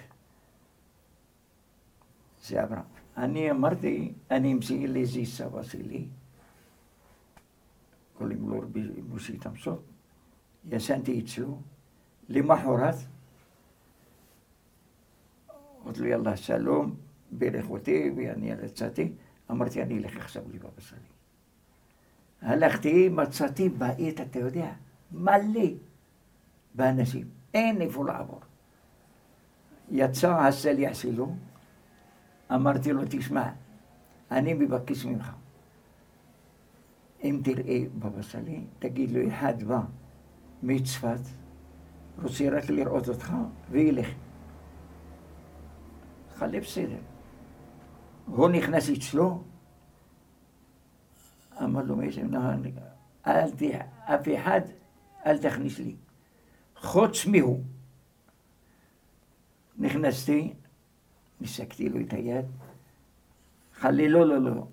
זה 2.44 2.62
עברה. 2.62 2.82
אני 3.17 3.52
אמרתי, 3.52 4.13
אני 4.32 4.54
אמציא 4.54 4.88
לאיזה 4.88 5.20
סבא 5.26 5.63
שלי, 5.63 6.06
קוראים 8.22 8.50
לו 8.50 8.60
רבי 8.62 8.88
מוסי 9.10 9.38
תמסות, 9.38 9.84
ישנתי 10.70 11.20
אצלו, 11.20 11.62
למחרת, 12.30 12.96
אמרתי 15.84 16.00
לו 16.00 16.08
יאללה 16.08 16.38
שלום, 16.38 16.96
בירך 17.32 17.70
אותי 17.70 18.12
ואני 18.16 18.52
יצאתי, 18.64 19.12
אמרתי 19.52 19.82
אני 19.82 19.98
אלך 19.98 20.18
עכשיו 20.18 20.44
לבבא 20.54 20.82
סאלי. 20.82 21.02
הלכתי, 22.42 23.10
מצאתי 23.10 23.70
בית, 23.70 24.22
אתה 24.22 24.40
יודע, 24.40 24.74
מלא 25.12 25.70
באנשים, 26.76 27.28
אין 27.54 27.82
איפה 27.82 28.06
לעבור. 28.06 28.42
יצא 29.92 30.40
הסליח 30.42 30.94
שלו, 30.94 31.36
אמרתי 32.54 32.94
לו, 32.94 33.02
תשמע, 33.10 33.50
אני 34.32 34.54
מבקש 34.54 35.06
ממך, 35.06 35.32
אם 37.24 37.42
תראה 37.44 37.80
בבא 38.00 38.22
סאלי, 38.22 38.64
תגיד 38.80 39.12
לו, 39.12 39.28
אחד 39.28 39.64
בא 39.64 39.82
מצפת, 40.64 41.20
רוצה 42.24 42.50
רק 42.52 42.70
לראות 42.70 43.10
אותך, 43.10 43.34
וילך. 43.72 44.08
חלה 46.36 46.60
בסדר. 46.60 46.98
הוא 48.26 48.50
נכנס 48.50 48.90
אצלו, 48.90 49.44
אמר 51.64 51.84
לו, 51.84 51.96
"מאיזה 51.96 52.24
נהר, 52.24 52.56
אל 53.28 53.52
ת... 53.52 53.62
אף 54.06 54.28
אחד 54.36 54.62
אל 55.26 55.38
תכניס 55.38 55.80
לי, 55.80 55.96
חוץ 56.76 57.26
מהו. 57.26 57.64
נכנסתי, 59.78 60.54
ניסקתי 61.42 61.90
לו 61.90 62.00
את 62.00 62.14
היד, 62.14 62.46
חלי, 63.74 64.10
לא, 64.10 64.26
לא, 64.26 64.38
לא, 64.38 64.68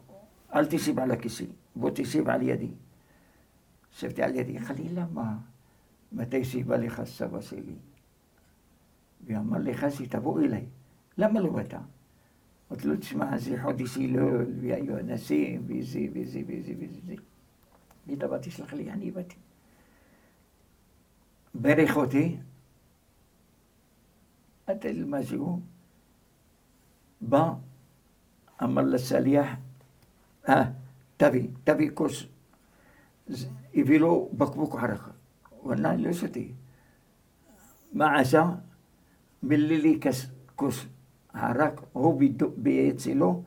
אל 0.54 0.66
תשב 0.66 0.98
על 0.98 1.10
הכיסא, 1.10 1.44
בוא 1.78 1.90
תשב 1.94 2.28
על 2.28 2.42
ידי. 2.42 2.70
ישבתי 3.92 4.22
על 4.22 4.34
ידי, 4.34 4.60
חלי, 4.60 4.88
למה? 4.88 5.38
מתי 6.12 6.44
שבא 6.44 6.76
לך 6.76 7.02
סבא 7.04 7.40
שלי? 7.40 7.74
ואמר 9.26 9.58
לי, 9.58 9.76
חסי, 9.76 10.06
תבוא 10.06 10.40
אליי. 10.40 10.66
למה 11.18 11.40
לא 11.40 11.50
באת? 11.50 11.74
אמרתי 12.70 12.88
לו, 12.88 12.96
תשמע, 12.96 13.38
זה 13.38 13.62
חודש 13.62 13.96
הילול, 13.96 14.46
והיו 14.60 14.98
אנשים, 14.98 15.64
וזה, 15.66 16.00
וזה, 16.12 16.40
וזה, 16.46 16.72
וזה. 16.78 17.14
ואתה 18.06 18.28
בא, 18.28 18.38
תסלח 18.38 18.72
לי, 18.72 18.90
אני 18.90 19.10
באתי. 19.10 19.36
ברך 21.54 21.96
אותי, 21.96 22.36
נתן 24.68 24.94
לי 24.96 25.04
משהו, 25.06 25.60
בא, 27.20 27.52
אמר 28.62 28.82
לסליח, 28.82 29.48
אה, 30.48 30.70
תביא, 31.18 31.48
תביא 31.64 31.90
כוס. 31.94 32.24
אז 33.30 33.46
הביא 33.74 33.98
לו 34.00 34.30
בקבוק 34.32 34.74
ערק. 34.74 35.00
הוא 35.50 35.72
ענה, 35.72 35.96
לא 35.96 36.12
שותה. 36.12 36.40
מה 37.92 38.20
עשה? 38.20 38.44
מילא 39.42 39.76
לי 39.76 39.98
כוס, 40.02 40.26
כוס 40.56 40.86
ערק, 41.34 41.80
הוא 41.92 42.20
בדו- 42.20 42.52
באצלו, 42.56 43.42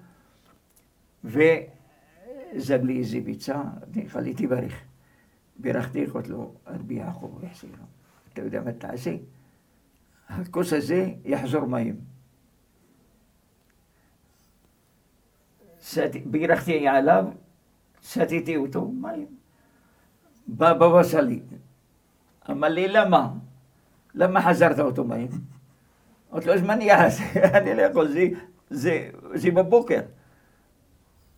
וזג 1.23 2.79
לי 2.83 2.99
איזה 2.99 3.19
ביצה, 3.19 3.61
אני 3.93 4.09
חליתי 4.09 4.47
ברך. 4.47 4.73
בירכתי, 5.59 6.05
אמרתי 6.05 6.29
לו, 6.29 6.53
רבי 6.67 6.93
יעקב 6.93 7.39
יחסיר, 7.43 7.69
אתה 8.33 8.41
יודע 8.41 8.61
שתיתי 18.01 18.57
אותו 18.57 18.87
מים. 18.87 19.27
בא 20.47 20.73
בבא 20.73 21.03
סאלי, 21.03 21.39
אמר 22.49 22.67
לי, 22.67 22.87
למה? 22.87 23.31
למה 24.15 24.41
חזרת 24.41 24.79
אותו 24.79 25.03
מים? 25.03 25.27
אמרתי 26.31 26.47
לו, 26.47 26.53
אז 26.53 26.61
מה 26.61 26.73
אני 26.73 26.91
אעשה? 26.91 27.23
אני 27.57 27.75
לא 27.75 27.81
יכול, 27.81 28.07
זה, 28.07 28.27
זה, 28.69 29.09
זה 29.33 29.51
בבוקר. 29.51 30.01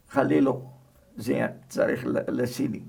חלילו, 0.10 0.70
זה 1.18 1.46
צריך 1.68 2.06
ל- 2.06 2.42
לסיני. 2.42 2.80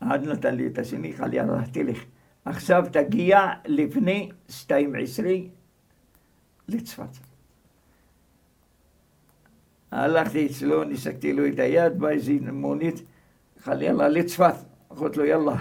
עד 0.00 0.28
נתן 0.28 0.54
לי 0.54 0.66
את 0.66 0.78
השני, 0.78 1.12
חלי 1.12 1.40
הלכתי 1.40 1.84
לך. 1.84 2.04
עכשיו 2.44 2.84
תגיע 2.92 3.38
לפני 3.66 4.30
12 4.48 5.26
לצפת. 6.68 7.31
הלכתי 9.92 10.46
אצלו, 10.46 10.84
ניסקתי 10.84 11.32
לו 11.32 11.46
את 11.46 11.58
היד, 11.58 11.98
בא 11.98 12.08
איזה 12.08 12.32
מונית, 12.52 13.02
חלי 13.58 13.84
יאללה 13.84 14.08
לצפת. 14.08 14.54
אמרתי 14.92 15.18
לו 15.18 15.24
יאללה. 15.24 15.54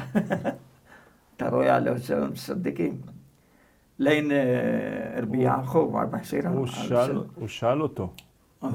אתה 1.37 1.49
רואה 1.49 1.75
על 1.75 1.87
הסלון 1.87 2.33
צדיקים. 2.33 3.01
לין 3.99 4.31
אה, 4.31 4.37
רבי 5.21 5.37
יעקב, 5.37 5.93
ארבע 5.99 6.23
סירה. 6.23 6.49
הוא 6.49 6.67
שאל- 6.67 7.23
הוא 7.35 7.47
שאל 7.47 7.81
אותו. 7.81 8.09
הוא, 8.59 8.71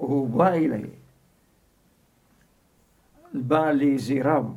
הוא 0.00 0.28
בא 0.30 0.48
אליי, 0.48 0.82
בא 3.34 3.70
לאיזה 3.72 4.14
רב, 4.24 4.54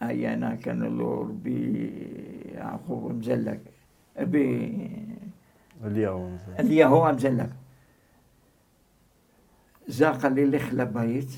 היה 0.00 0.36
נקן 0.36 0.76
לו 0.78 1.20
רבי 1.20 1.90
יעקב 2.54 3.06
המזלג, 3.10 3.58
רבי 4.18 4.70
אליהו. 5.84 6.30
זה. 6.46 6.52
אליהו 6.58 7.06
המזלג. 7.06 7.48
זכה 9.86 10.28
לי 10.28 10.46
לך 10.46 10.72
לבית, 10.72 11.28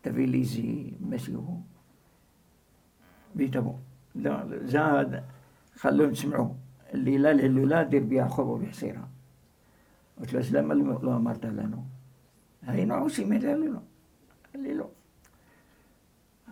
תביא 0.00 0.26
לי 0.26 0.40
איזה 0.40 0.62
משהו, 1.00 1.62
ותבוא. 3.36 3.74
לא, 4.14 4.32
זה 4.64 4.80
חלום 5.76 6.10
תשמעו, 6.10 6.54
לילה 6.92 7.32
להילולה 7.32 7.84
דרבי 7.84 8.14
יעקב 8.14 8.38
ובחסירה. 8.38 9.02
אמרתי 10.18 10.34
לו, 10.34 10.40
אז 10.40 10.54
למה 10.54 10.74
לא 10.74 11.02
לא 11.02 11.16
אמרת 11.16 11.44
לנו? 11.44 11.84
היינו 12.62 12.94
עושים 12.94 13.32
את 13.32 13.44
ההילולה. 13.44 13.78
אמר 14.56 14.62
לי 14.62 14.74
לא. 14.74 14.88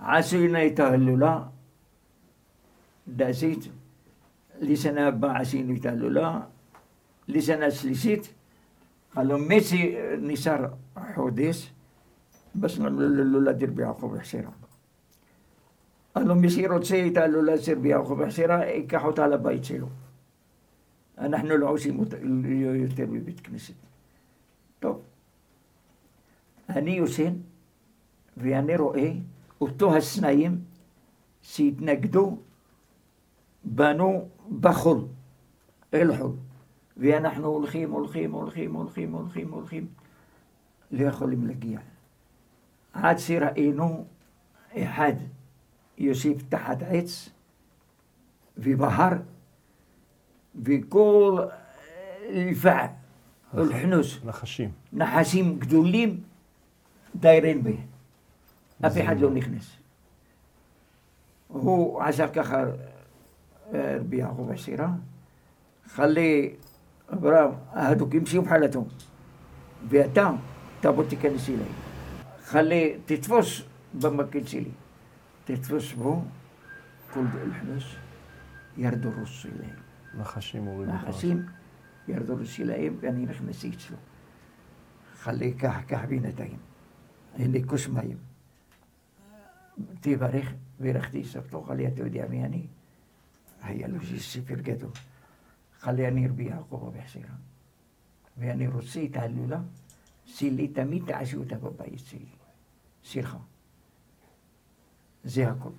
עשינו 0.00 0.66
את 0.66 0.78
ההילולה, 0.78 1.42
דזית, 3.08 3.68
לשנה 4.60 5.06
הבאה 5.06 5.40
עשינו 9.16 9.46
את 9.46 9.62
ההילולה, 9.72 10.18
לשנה 10.18 10.56
שלישית, 10.56 10.64
הלוא 10.64 10.66
מסי 10.66 10.66
נשאר 10.66 10.66
חודש, 11.14 11.72
בס 12.56 12.78
להילולה 12.78 13.52
דרבי 13.52 13.82
יעקב 13.82 14.16
בחסירה. 14.16 14.50
הלוא 16.14 16.34
מי 16.34 16.50
שרוצה 16.50 17.06
את 17.06 17.16
ההילולה 17.16 17.58
של 17.58 17.78
רבי 17.78 17.88
יעקב 17.88 18.22
בחסירה, 18.22 18.66
ייקח 18.66 19.04
אותה 19.04 19.26
לבית 19.26 19.64
שלו. 19.64 19.86
אנחנו 21.18 21.56
לא 21.56 21.70
עושים 21.70 21.98
אותה 21.98 22.16
יותר 22.74 23.06
בבית 23.06 23.40
כנסת. 23.40 23.74
טוב. 24.80 25.02
אני 26.68 26.90
יושן, 26.90 27.34
ואני 28.36 28.76
רואה 28.76 29.12
אותו 29.60 29.96
הסנאים 29.96 30.58
שהתנגדו, 31.42 32.38
בנו 33.64 34.28
בחול, 34.60 34.98
אל 35.94 36.16
חול. 36.16 36.32
ואנחנו 36.96 37.46
הולכים, 37.46 37.90
הולכים, 37.90 38.32
הולכים, 38.32 38.74
הולכים, 38.74 39.12
הולכים, 39.12 39.50
הולכים, 39.50 39.86
לא 40.90 41.04
יכולים 41.08 41.46
להגיע. 41.46 41.78
עד 42.92 43.18
שראינו 43.18 44.04
אחד 44.76 45.12
יושב 45.98 46.32
תחת 46.48 46.78
עץ 46.88 47.28
ובהר 48.58 49.12
וכל 50.62 51.40
לפע 52.30 52.86
אל-חנוס, 53.58 54.24
נחשים. 54.24 54.70
נחשים 54.92 55.58
גדולים 55.58 56.20
דיירים 57.16 57.64
בי. 57.64 57.76
אף 58.86 58.92
אחד 59.04 59.20
לא 59.20 59.30
נכנס. 59.30 59.76
הוא 61.48 62.02
עשה 62.02 62.28
ככה, 62.28 62.64
אה, 63.74 63.96
רבי 64.00 64.16
יעקב 64.16 64.50
הסירה, 64.50 64.88
חלי 65.86 66.54
אברהם, 67.12 67.50
ההדוקים 67.72 68.26
שיהיו 68.26 68.42
בחלתו. 68.42 68.86
ואתה, 69.88 70.30
תבוא 70.80 71.04
תיכנס 71.08 71.48
אליי. 71.48 71.68
חלי, 72.44 72.96
תתפוס 73.06 73.62
במקל 74.00 74.46
שלי. 74.46 74.70
תתפוס 75.44 75.92
בו, 75.92 76.22
כל 77.12 77.20
אל-חנוס, 77.20 77.84
ירדו 78.76 79.10
רוס 79.18 79.46
אליי. 79.46 79.70
נחשים 80.14 80.64
הורידו 80.64 80.92
את 80.92 80.96
הראש. 81.02 81.08
נחשים 81.08 81.46
ירדו 82.08 82.38
לשלהם 82.38 82.96
ואני 83.00 83.26
נכנסתי 83.26 83.70
אצלו. 83.70 83.96
חלי 85.14 85.52
קח, 85.52 85.80
קח 85.86 86.00
בינתיים. 86.08 86.58
הנה 87.38 87.58
כוס 87.66 87.88
מים. 87.88 88.16
תברך, 90.00 90.52
בירכתי 90.80 91.24
סבתו, 91.24 91.62
חלי, 91.62 91.86
אתה 91.86 92.02
יודע 92.02 92.24
מי 92.30 92.44
אני? 92.44 92.66
היה 93.62 93.88
לו 93.88 94.00
איזה 94.00 94.18
ספר 95.84 95.92
גדול. 95.92 96.04
חלי, 96.04 96.08
אני 96.08 96.28
רבי 96.28 96.44
יעקב 96.44 96.84
אבי 96.88 97.02
חסירה. 97.08 97.34
ואני 98.38 98.68
רוצה 98.68 99.00
את 99.04 99.16
ההלולה 99.16 99.60
שלי, 100.24 100.68
תמיד 100.68 101.02
תעשו 101.06 101.38
אותה 101.38 101.56
בבית 101.56 101.98
שלי. 102.06 102.18
סליחה. 103.04 103.38
זה 105.24 105.48
הכל. 105.48 105.70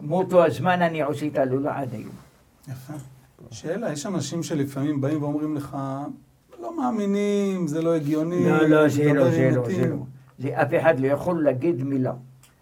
מאותו 0.00 0.44
הזמן 0.44 0.82
אני 0.82 1.02
עושה 1.02 1.26
את 1.26 1.36
ההלולה 1.36 1.80
עד 1.80 1.94
היום. 1.94 2.14
יפה. 2.68 2.94
שאלה, 3.50 3.92
יש 3.92 4.06
אנשים 4.06 4.42
שלפעמים 4.42 5.00
באים 5.00 5.22
ואומרים 5.22 5.56
לך, 5.56 5.76
לא 6.60 6.76
מאמינים, 6.76 7.66
זה 7.68 7.82
לא 7.82 7.94
הגיוני. 7.94 8.44
לא, 8.44 8.68
לא, 8.68 8.88
זה 8.88 9.12
לא, 9.12 9.30
זה 9.30 9.50
לא, 9.54 9.62
מתים." 9.62 9.74
זה 9.76 9.88
לא. 9.88 9.96
זה 10.38 10.62
אף 10.62 10.68
אחד 10.80 11.00
לא 11.00 11.06
יכול 11.06 11.44
להגיד 11.44 11.82
מילה. 11.82 12.14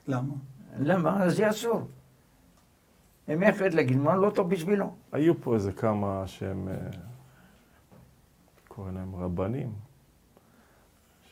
למה? 0.08 0.34
למה? 0.78 1.30
זה 1.30 1.50
אסור. 1.50 1.88
הם 3.28 3.40
להגיד 3.72 3.96
מה 3.96 4.16
לא 4.16 4.30
טוב 4.30 4.50
בשבילו. 4.50 4.94
היו 5.12 5.40
פה 5.40 5.54
איזה 5.54 5.72
כמה 5.72 6.22
שהם, 6.26 6.68
אה, 6.68 6.74
קוראים 8.68 8.94
להם 8.94 9.14
רבנים, 9.14 9.72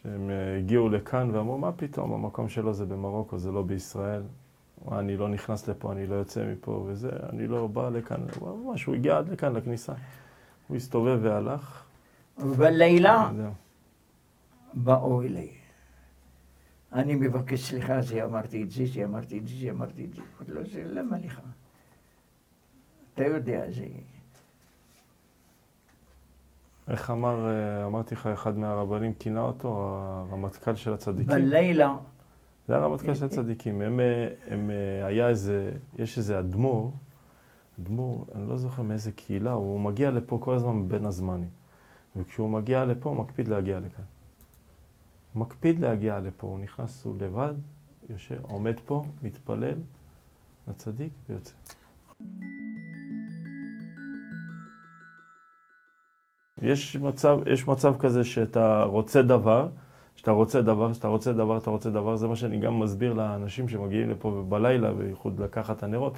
שהם 0.02 0.30
אה, 0.30 0.58
הגיעו 0.58 0.88
לכאן 0.88 1.30
ואמרו, 1.32 1.58
מה 1.58 1.72
פתאום, 1.72 2.12
המקום 2.12 2.48
שלו 2.48 2.74
זה 2.74 2.86
במרוקו, 2.86 3.38
זה 3.38 3.52
לא 3.52 3.62
בישראל. 3.62 4.22
מה, 4.84 4.98
אני 4.98 5.16
לא 5.16 5.28
נכנס 5.28 5.68
לפה, 5.68 5.92
אני 5.92 6.06
לא 6.06 6.14
יוצא 6.14 6.52
מפה 6.52 6.84
וזה, 6.86 7.10
אני 7.32 7.46
לא 7.46 7.66
בא 7.66 7.88
לכאן, 7.88 8.20
הוא 8.40 8.64
ממש, 8.64 8.84
הוא 8.84 8.94
הגיע 8.94 9.18
עד 9.18 9.28
לכאן, 9.28 9.52
לכניסה. 9.52 9.92
הוא 10.68 10.76
הסתובב 10.76 11.18
והלך. 11.22 11.84
בלילה 12.58 13.30
זהו. 13.36 13.52
באו 14.74 15.22
אליי. 15.22 15.50
אני 16.92 17.14
מבקש 17.14 17.70
סליחה, 17.70 18.02
זה 18.02 18.24
אמרתי 18.24 18.62
את 18.62 18.70
זה, 18.70 18.86
זה 18.86 19.04
אמרתי 19.04 19.38
את 19.38 19.48
זה, 19.48 19.54
זה 19.60 19.70
אמרתי 19.70 20.04
את 20.04 20.14
זה. 20.14 20.22
לו, 20.48 20.64
זה 20.66 20.84
למה 20.84 21.18
לך? 21.18 21.40
אתה 23.14 23.24
יודע, 23.24 23.70
זה... 23.70 23.84
איך 26.88 27.10
אמר, 27.10 27.48
אה, 27.48 27.86
אמרתי 27.86 28.14
לך, 28.14 28.26
אחד 28.26 28.58
מהרבנים 28.58 29.14
כינה 29.14 29.40
אותו, 29.40 29.68
הרמטכ"ל 30.30 30.74
של 30.74 30.92
הצדיקים. 30.92 31.26
בלילה, 31.26 31.96
זה 32.68 32.76
הרמטכ"ל 32.76 33.14
של 33.14 33.24
הצדיקים. 33.24 33.80
הם, 33.80 34.00
אה, 34.00 34.28
הם, 34.48 34.70
אה, 34.70 35.06
היה 35.06 35.28
איזה, 35.28 35.72
יש 35.98 36.18
איזה 36.18 36.38
אדמו"ר, 36.38 36.92
אדמו"ר, 37.80 38.26
אני 38.34 38.48
לא 38.48 38.56
זוכר 38.56 38.82
מאיזה 38.82 39.12
קהילה, 39.12 39.52
הוא 39.52 39.80
מגיע 39.80 40.10
לפה 40.10 40.38
כל 40.42 40.54
הזמן 40.54 40.88
בין 40.88 41.06
הזמנים. 41.06 41.50
וכשהוא 42.16 42.50
מגיע 42.50 42.84
לפה, 42.84 43.08
הוא 43.10 43.16
מקפיד 43.16 43.48
להגיע 43.48 43.80
לכאן. 43.80 44.04
הוא 45.32 45.40
מקפיד 45.40 45.80
להגיע 45.80 46.20
לפה, 46.20 46.46
הוא 46.46 46.58
נכנס, 46.58 47.04
הוא 47.04 47.16
לבד, 47.20 47.54
יושב, 48.10 48.38
עומד 48.42 48.74
פה, 48.86 49.04
מתפלל 49.22 49.78
לצדיק 50.68 51.12
ויוצא. 51.28 51.54
יש 56.62 56.96
מצב, 56.96 57.38
יש 57.46 57.68
מצב 57.68 57.94
כזה 57.98 58.24
שאתה 58.24 58.82
רוצה 58.82 59.22
דבר, 59.22 59.68
שאתה 60.16 60.30
רוצה 60.30 60.62
דבר, 60.62 60.92
שאתה 60.92 61.08
רוצה 61.08 61.32
דבר, 61.32 61.58
אתה 61.58 61.70
רוצה 61.70 61.90
דבר, 61.90 62.16
זה 62.16 62.28
מה 62.28 62.36
שאני 62.36 62.58
גם 62.58 62.80
מסביר 62.80 63.12
לאנשים 63.12 63.68
שמגיעים 63.68 64.10
לפה 64.10 64.44
בלילה, 64.48 64.92
בייחוד 64.92 65.40
לקחת 65.40 65.82
הנרות. 65.82 66.14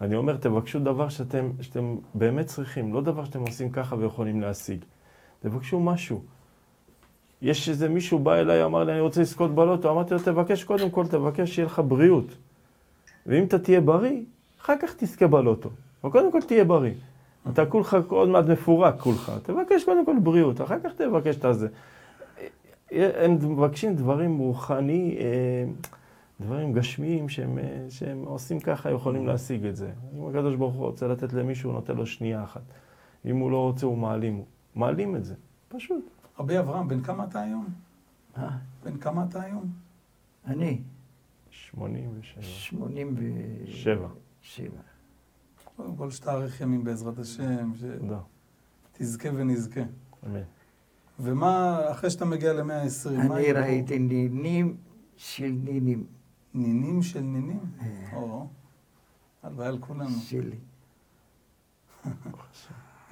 אני 0.00 0.16
אומר, 0.16 0.36
תבקשו 0.36 0.78
דבר 0.78 1.08
שאתם, 1.08 1.50
שאתם 1.60 1.96
באמת 2.14 2.46
צריכים, 2.46 2.94
לא 2.94 3.00
דבר 3.00 3.24
שאתם 3.24 3.40
עושים 3.40 3.70
ככה 3.70 3.96
ויכולים 3.96 4.40
להשיג. 4.40 4.84
תבקשו 5.40 5.80
משהו. 5.80 6.22
יש 7.42 7.68
איזה 7.68 7.88
מישהו 7.88 8.18
בא 8.18 8.34
אליי, 8.34 8.64
אמר 8.64 8.84
לי, 8.84 8.92
אני 8.92 9.00
רוצה 9.00 9.20
לזכות 9.20 9.54
בלוטו, 9.54 9.90
אמרתי 9.90 10.14
לו, 10.14 10.20
תבקש 10.20 10.64
קודם 10.64 10.90
כל, 10.90 11.06
תבקש 11.06 11.54
שיהיה 11.54 11.66
לך 11.66 11.82
בריאות. 11.88 12.36
ואם 13.26 13.44
אתה 13.44 13.58
תהיה 13.58 13.80
בריא, 13.80 14.22
אחר 14.60 14.74
כך 14.82 14.94
תזכה 14.96 15.26
בלוטו. 15.26 15.70
אבל 16.04 16.12
קודם 16.12 16.32
כל 16.32 16.42
תהיה 16.42 16.64
בריא. 16.64 16.92
אתה 17.48 17.66
כולך 17.66 17.96
עוד 18.08 18.28
מעט 18.28 18.44
מפורק 18.44 19.00
כולך, 19.00 19.32
תבקש 19.42 19.84
קודם 19.84 20.06
כל 20.06 20.16
בריאות, 20.22 20.60
אחר 20.60 20.80
כך 20.84 20.92
תבקש 20.96 21.36
את 21.36 21.44
הזה. 21.44 21.68
הם 22.90 23.34
מבקשים 23.34 23.96
דברים 23.96 24.38
רוחני, 24.38 25.16
אה, 25.20 25.64
דברים 26.40 26.72
גשמיים 26.72 27.28
שהם, 27.28 27.58
אה, 27.58 27.86
שהם 27.90 28.24
עושים 28.24 28.60
ככה, 28.60 28.90
יכולים 28.90 29.26
להשיג 29.26 29.66
את 29.66 29.76
זה. 29.76 29.90
אם 30.14 30.28
הקדוש 30.28 30.54
ברוך 30.54 30.74
הוא 30.74 30.86
רוצה 30.86 31.08
לתת 31.08 31.32
למישהו, 31.32 31.70
הוא 31.70 31.74
נותן 31.74 31.96
לו 31.96 32.06
שנייה 32.06 32.44
אחת. 32.44 32.62
אם 33.24 33.36
הוא 33.36 33.50
לא 33.50 33.56
רוצה, 33.56 33.86
הוא 33.86 33.98
מעלים. 33.98 34.42
מעלים 34.74 35.16
את 35.16 35.24
זה, 35.24 35.34
פשוט. 35.68 36.10
רבי 36.38 36.58
אברהם, 36.58 36.88
בן 36.88 37.02
כמה 37.02 37.24
אתה 37.24 37.40
היום? 37.40 37.66
אה, 38.36 38.48
בן 38.84 38.96
כמה 38.96 39.24
אתה 39.28 39.42
היום? 39.42 39.64
אני, 40.46 40.80
87. 41.50 42.42
87. 42.42 44.08
שבע. 44.42 44.89
קודם 45.82 45.96
כל 45.96 46.10
שתאריך 46.10 46.60
ימים 46.60 46.84
בעזרת 46.84 47.18
השם. 47.18 47.72
שתזכה 48.94 49.28
ונזכה. 49.34 49.80
אמן. 50.26 50.40
ומה, 51.18 51.80
אחרי 51.90 52.10
שאתה 52.10 52.24
מגיע 52.24 52.52
למאה 52.52 52.82
ה-20, 52.82 53.28
מה 53.28 53.36
אני? 53.36 53.52
ראיתי 53.52 53.98
נינים 53.98 54.76
של 55.16 55.52
נינים 55.64 56.06
נינים 56.54 57.02
של 57.02 57.20
נינים? 57.20 57.60
אה. 57.80 58.16
או, 58.16 58.46
הלוואי 59.42 59.66
על 59.66 59.78
כולנו. 59.78 60.10
שלי. 60.10 60.56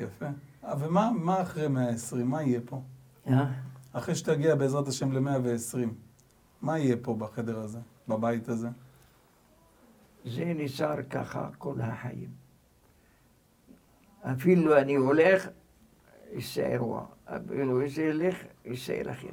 יפה. 0.00 0.26
אה, 0.64 0.74
ומה 0.78 1.10
מה 1.10 1.42
אחרי 1.42 1.68
מאה 1.68 1.88
ה-20? 1.88 2.24
מה 2.24 2.42
יהיה 2.42 2.60
פה? 2.64 2.82
אה? 3.26 3.52
אחרי 3.92 4.14
שתגיע 4.14 4.54
בעזרת 4.54 4.88
השם 4.88 5.12
למאה 5.12 5.38
ועשרים, 5.42 5.94
מה 6.62 6.78
יהיה 6.78 6.96
פה 7.02 7.14
בחדר 7.14 7.58
הזה, 7.58 7.78
בבית 8.08 8.48
הזה? 8.48 8.68
זה 10.24 10.52
נשאר 10.56 11.02
ככה 11.02 11.48
כל 11.58 11.80
החיים. 11.80 12.47
אפילו 14.22 14.78
אני 14.78 14.94
הולך, 14.94 15.48
יישא 16.32 16.66
אירוע. 16.66 17.04
אפילו 17.26 17.88
זה 17.88 18.02
ילך, 18.02 18.36
יישא 18.64 19.00
אל 19.00 19.10
אחר. 19.10 19.28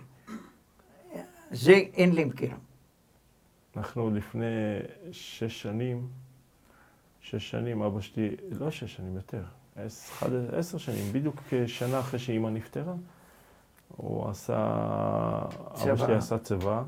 זה 1.51 1.71
אין 1.71 2.11
לי 2.15 2.25
מכירה. 2.25 2.57
אנחנו 3.77 4.09
לפני 4.09 4.45
שש 5.11 5.61
שנים, 5.61 6.07
שש 7.21 7.49
שנים, 7.51 7.81
אבא 7.81 8.01
שלי, 8.01 8.35
לא 8.51 8.71
שש 8.71 8.95
שנים, 8.95 9.15
יותר, 9.15 9.43
עש- 9.75 10.09
אחד- 10.09 10.29
עשר 10.53 10.77
שנים, 10.77 11.13
בדיוק 11.13 11.35
שנה 11.67 11.99
אחרי 11.99 12.19
שאימא 12.19 12.49
נפטרה, 12.49 12.93
הוא 13.97 14.29
עשה, 14.29 14.57
אבא 15.51 15.75
צבא. 15.75 15.95
שלי 15.97 16.15
עשה 16.15 16.37
צבא, 16.37 16.83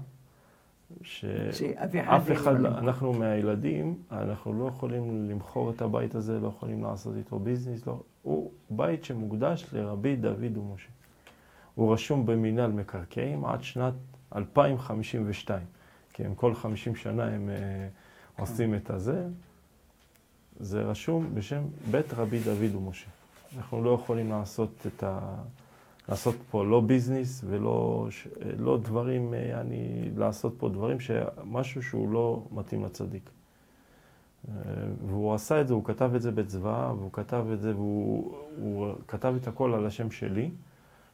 שאף 1.01 2.31
אחד, 2.31 2.59
לא-. 2.59 2.67
אנחנו 2.67 3.13
מהילדים, 3.13 3.95
אנחנו 4.11 4.53
לא 4.53 4.67
יכולים 4.67 5.29
למכור 5.29 5.71
את 5.71 5.81
הבית 5.81 6.15
הזה, 6.15 6.39
לא 6.39 6.47
יכולים 6.47 6.83
לעשות 6.83 7.15
איתו 7.17 7.39
ביזנס, 7.39 7.87
לא, 7.87 8.01
הוא 8.21 8.51
בית 8.69 9.03
שמוקדש 9.03 9.65
לרבי 9.73 10.15
דוד 10.15 10.57
ומשה. 10.57 10.89
הוא 11.75 11.93
רשום 11.93 12.25
במינהל 12.25 12.71
מקרקעים 12.71 13.45
עד 13.45 13.63
שנת 13.63 13.93
2052, 14.35 15.61
כי 16.13 16.25
הם 16.25 16.35
כל 16.35 16.55
50 16.55 16.95
שנה 16.95 17.23
הם 17.23 17.49
אה, 17.49 17.87
עושים 18.39 18.75
את 18.75 18.89
הזה. 18.89 19.27
זה 20.59 20.81
רשום 20.81 21.29
בשם 21.33 21.61
בית 21.91 22.13
רבי 22.13 22.39
דוד 22.39 22.75
ומשה. 22.75 23.09
אנחנו 23.57 23.83
לא 23.83 23.99
יכולים 24.03 24.29
לעשות 24.29 24.87
את 24.87 25.03
ה... 25.03 25.35
לעשות 26.09 26.35
פה 26.51 26.65
לא 26.65 26.81
ביזנס 26.81 27.43
ולא 27.47 28.07
לא 28.57 28.77
דברים, 28.77 29.33
אה, 29.33 29.61
אני, 29.61 30.09
לעשות 30.17 30.55
פה 30.57 30.69
דברים, 30.69 30.97
משהו 31.43 31.83
שהוא 31.83 32.09
לא 32.09 32.43
מתאים 32.51 32.85
לצדיק. 32.85 33.29
אה, 34.49 34.53
והוא 35.07 35.33
עשה 35.33 35.61
את 35.61 35.67
זה, 35.67 35.73
הוא 35.73 35.85
כתב 35.85 36.11
את 36.15 36.21
זה 36.21 36.31
בצבא, 36.31 36.93
והוא 36.97 37.09
כתב 37.13 37.45
את 37.53 37.61
זה, 37.61 37.75
והוא 37.75 38.37
הוא 38.61 38.93
כתב 39.07 39.33
את 39.41 39.47
הכל 39.47 39.73
על 39.73 39.85
השם 39.85 40.11
שלי, 40.11 40.49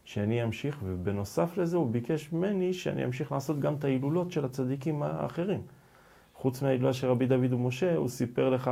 שאני 0.06 0.44
אמשיך, 0.44 0.78
ובנוסף 0.84 1.58
לזה 1.58 1.78
הוא 1.78 1.92
ביקש 1.92 2.32
ממני 2.32 2.74
שאני 2.74 3.06
אמשיך 3.06 3.32
לעשות 3.32 3.60
גם 3.60 3.74
את 3.74 3.84
ההילולות 3.84 4.32
של 4.32 4.46
הצדיקים 4.46 5.04
האחרים. 5.04 5.62
חוץ 6.36 6.62
מההילולה 6.62 6.94
של 6.94 7.08
רבי 7.08 7.28
דוד 7.28 7.54
ומשה, 7.54 7.96
הוא 7.96 8.10
סיפר 8.10 8.50
לך 8.50 8.72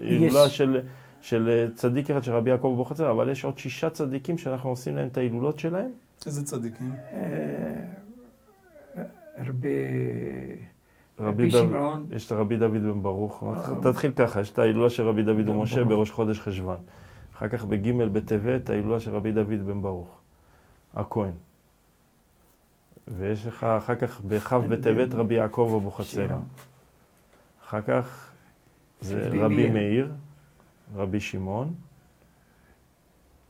הילולה 0.00 0.46
יש. 0.46 0.56
של 0.56 0.80
של 1.20 1.48
אה, 1.48 1.66
צדיק 1.74 2.10
אחד 2.10 2.24
של 2.24 2.32
רבי 2.32 2.50
יעקב 2.50 2.70
אבוחצירא, 2.74 3.10
אבל 3.10 3.28
יש 3.28 3.44
עוד 3.44 3.58
שישה 3.58 3.90
צדיקים 3.90 4.38
שאנחנו 4.38 4.70
עושים 4.70 4.96
להם 4.96 5.08
את 5.08 5.16
ההילולות 5.16 5.58
שלהם. 5.58 5.90
איזה 6.26 6.44
צדיקים? 6.44 6.92
אה, 7.12 7.18
הרבה... 9.36 9.68
רבי 11.20 11.44
רבי 11.44 11.50
שמעון. 11.50 12.06
יש 12.10 12.26
את 12.26 12.32
רבי 12.32 12.56
דוד 12.56 12.82
בן 12.82 13.02
ברוך. 13.02 13.44
אה. 13.44 13.92
תתחיל 13.92 14.12
ככה, 14.16 14.40
יש 14.40 14.50
את 14.50 14.58
ההילולה 14.58 14.90
של 14.90 15.08
רבי 15.08 15.22
דוד 15.22 15.48
ומשה. 15.48 15.84
בראש 15.84 16.10
חודש 16.10 16.40
חשוון. 16.40 16.76
אחר 17.34 17.48
כך 17.48 17.64
בג' 17.64 17.92
בטבת, 17.92 18.70
ההילולה 18.70 19.00
של 19.00 19.14
רבי 19.14 19.32
דוד 19.32 19.66
בן 19.66 19.82
ברוך, 19.82 20.18
הכהן. 20.94 21.32
ויש 23.08 23.46
לך 23.46 23.64
אחר 23.64 23.94
כך 23.94 24.20
בכ' 24.20 24.52
בטבת 24.52 25.14
רבי 25.14 25.34
יעקב 25.34 25.72
אבוחצירא. 25.76 26.36
אחר 27.64 27.80
כך 27.82 28.30
זה 29.00 29.28
רבי 29.28 29.38
רבי 29.38 29.70
מאיר. 29.70 30.12
רבי 30.94 31.20
שמעון. 31.20 31.74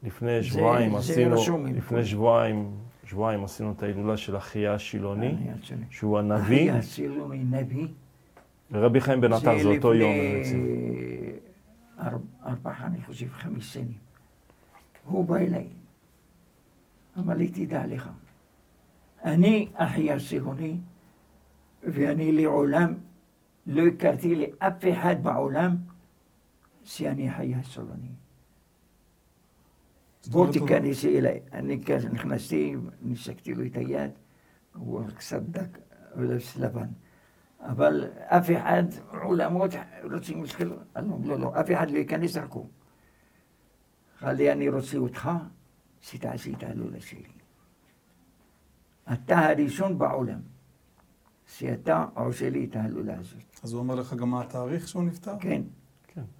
לפני 0.03 0.43
שבועיים 0.43 0.95
עשינו, 0.95 1.37
לפני. 1.75 2.05
שבועיים, 2.05 2.71
שבועיים 3.05 3.45
עשינו 3.45 3.73
את 3.73 3.83
ההילולה 3.83 4.17
של 4.17 4.37
אחיה 4.37 4.75
השילוני. 4.75 5.35
שהוא 5.91 6.19
הנביא, 6.19 6.71
אחי 6.71 6.79
הסילוני 6.79 7.45
נביא. 7.45 7.89
ורבי 8.73 9.01
חיים 9.01 9.21
בן 9.21 9.33
עטר 9.33 9.59
זה 9.63 9.69
אותו 9.69 9.95
יום 9.95 10.13
בעצם. 10.13 10.67
ארבע, 12.01 12.19
ארבע, 12.47 12.73
אני 12.87 13.03
חושב, 13.03 13.27
חמש 13.33 13.75
שנים. 13.75 13.99
הוא 15.05 15.25
בא 15.25 15.37
אליי, 15.37 15.67
אמר 17.19 17.35
לי, 17.35 17.49
תדע 17.49 17.87
לך, 17.87 18.09
אני 19.25 19.69
אחי 19.75 20.13
הסילוני, 20.13 20.77
ואני 21.83 22.33
לעולם 22.33 22.95
לא 23.67 23.83
הכרתי 23.87 24.35
לאף 24.35 24.85
אחד 24.93 25.17
בעולם 25.23 25.77
הסילוני. 27.55 28.13
בוא 30.31 30.53
תיכנס 30.53 31.05
אליי. 31.05 31.41
אני 31.53 31.81
נכנסתי, 32.13 32.77
נישקתי 33.03 33.55
לו 33.55 33.67
את 33.67 33.77
היד, 33.77 34.11
הוא 34.75 35.03
קצת 35.17 35.43
דק, 35.43 35.79
לבס 36.17 36.57
לבן. 36.57 36.89
אבל 37.61 38.11
אף 38.19 38.51
אחד, 38.51 38.85
עולמות 39.23 39.71
רוצים 40.13 40.43
לשחרר, 40.43 40.79
לא, 40.97 41.17
לא, 41.25 41.39
לא, 41.39 41.61
אף 41.61 41.71
אחד 41.71 41.91
לא 41.91 41.99
ייכנס 41.99 42.37
דרכו. 42.37 42.67
אמר 44.23 44.33
לי, 44.33 44.53
אני 44.53 44.69
רוצה 44.69 44.97
אותך, 44.97 45.31
שתעשי 46.01 46.55
את 46.55 46.63
ההילולה 46.63 47.01
שלי. 47.01 47.23
אתה 49.13 49.39
הראשון 49.39 49.99
בעולם, 49.99 50.41
שאתה 51.47 52.07
עושה 52.15 52.51
לי 52.51 52.65
את 52.65 52.77
ההילולה 52.77 53.19
הזאת. 53.19 53.61
אז 53.63 53.73
הוא 53.73 53.81
אומר 53.81 53.95
לך 53.95 54.15
גם 54.15 54.31
מה 54.31 54.41
התאריך 54.43 54.89
שהוא 54.89 55.05
נפטר? 55.05 55.35
כן, 55.41 55.63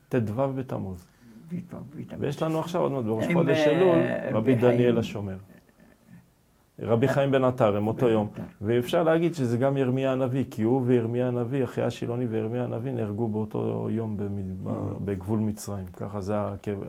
ט"ו 0.09 0.53
בתמוז. 0.55 1.07
ויש 2.19 2.43
לנו 2.43 2.59
עכשיו 2.61 2.81
עוד 2.81 2.93
מעט 2.93 3.05
בראש 3.05 3.25
חודש 3.33 3.57
אה, 3.59 3.71
אלול, 3.71 3.99
רבי. 4.37 4.55
דניאל 4.55 4.99
השומר. 4.99 5.37
רבי 6.81 7.09
חיים 7.09 7.31
בן 7.31 7.45
עטר, 7.45 7.77
הם 7.77 7.87
אותו 7.87 8.09
יום. 8.09 8.29
ואפשר 8.61 9.03
להגיד 9.03 9.35
שזה 9.35 9.57
גם 9.59 9.77
ירמיה 9.77 10.13
הנביא, 10.13 10.45
כי 10.51 10.63
הוא 10.63 10.83
וירמיה 10.87 11.29
הנביא, 11.29 11.65
אחי 11.65 11.83
השילוני 11.83 12.27
וירמיה 12.27 12.65
הנביא, 12.65 12.93
נהרגו 12.93 13.29
באותו 13.29 13.89
יום 13.91 14.17
במדבר- 14.17 14.97
בגבול 15.05 15.39
מצרים. 15.39 15.87
ככה 15.87 16.21
זה 16.21 16.35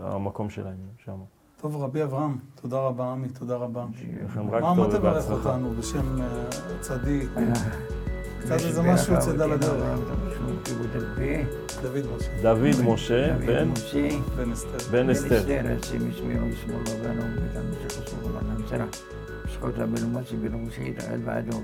המקום 0.02 0.50
שלהם 0.50 0.78
שם. 1.06 1.18
טוב, 1.62 1.84
רבי 1.84 2.04
אברהם, 2.04 2.38
תודה 2.62 2.80
רבה, 2.80 3.12
עמי, 3.12 3.28
תודה 3.30 3.56
רבה. 3.56 3.86
לכם 4.26 4.50
רק 4.50 4.62
מה, 4.64 4.76
טוב 4.76 4.88
מה 4.88 4.98
תברך 4.98 5.02
ובהצלחה. 5.02 5.34
אותנו 5.56 5.70
בשם 5.70 6.22
אה, 6.22 6.28
צדיק? 6.82 7.30
אה, 8.40 8.46
קצת 8.46 8.66
איזה 8.66 8.82
משהו 8.82 9.14
יוצא 9.14 9.32
לדרך. 9.32 10.00
דוד 11.82 12.06
משה, 12.16 12.32
דוד 12.42 12.82
משה 12.84 13.38
בן 13.46 13.68
משה. 13.68 14.10
בן 14.38 14.52
אסתר. 14.52 14.78
בן 14.92 15.10
אסתר. 15.10 15.42
Así 15.82 16.00
mismo 16.00 16.28
mismo 16.52 16.76
lo 16.86 16.94
ganó, 17.04 17.24
me 17.36 17.48
se 17.82 18.02
pasó 18.02 18.16
con 18.22 18.32
la 18.36 18.42
lancera. 18.42 18.88
Escolta, 19.50 19.88
pero 19.94 20.08
más 20.08 20.28
si 20.28 20.36
vieron 20.36 20.72
si 20.72 20.96
el 21.14 21.22
vado, 21.24 21.56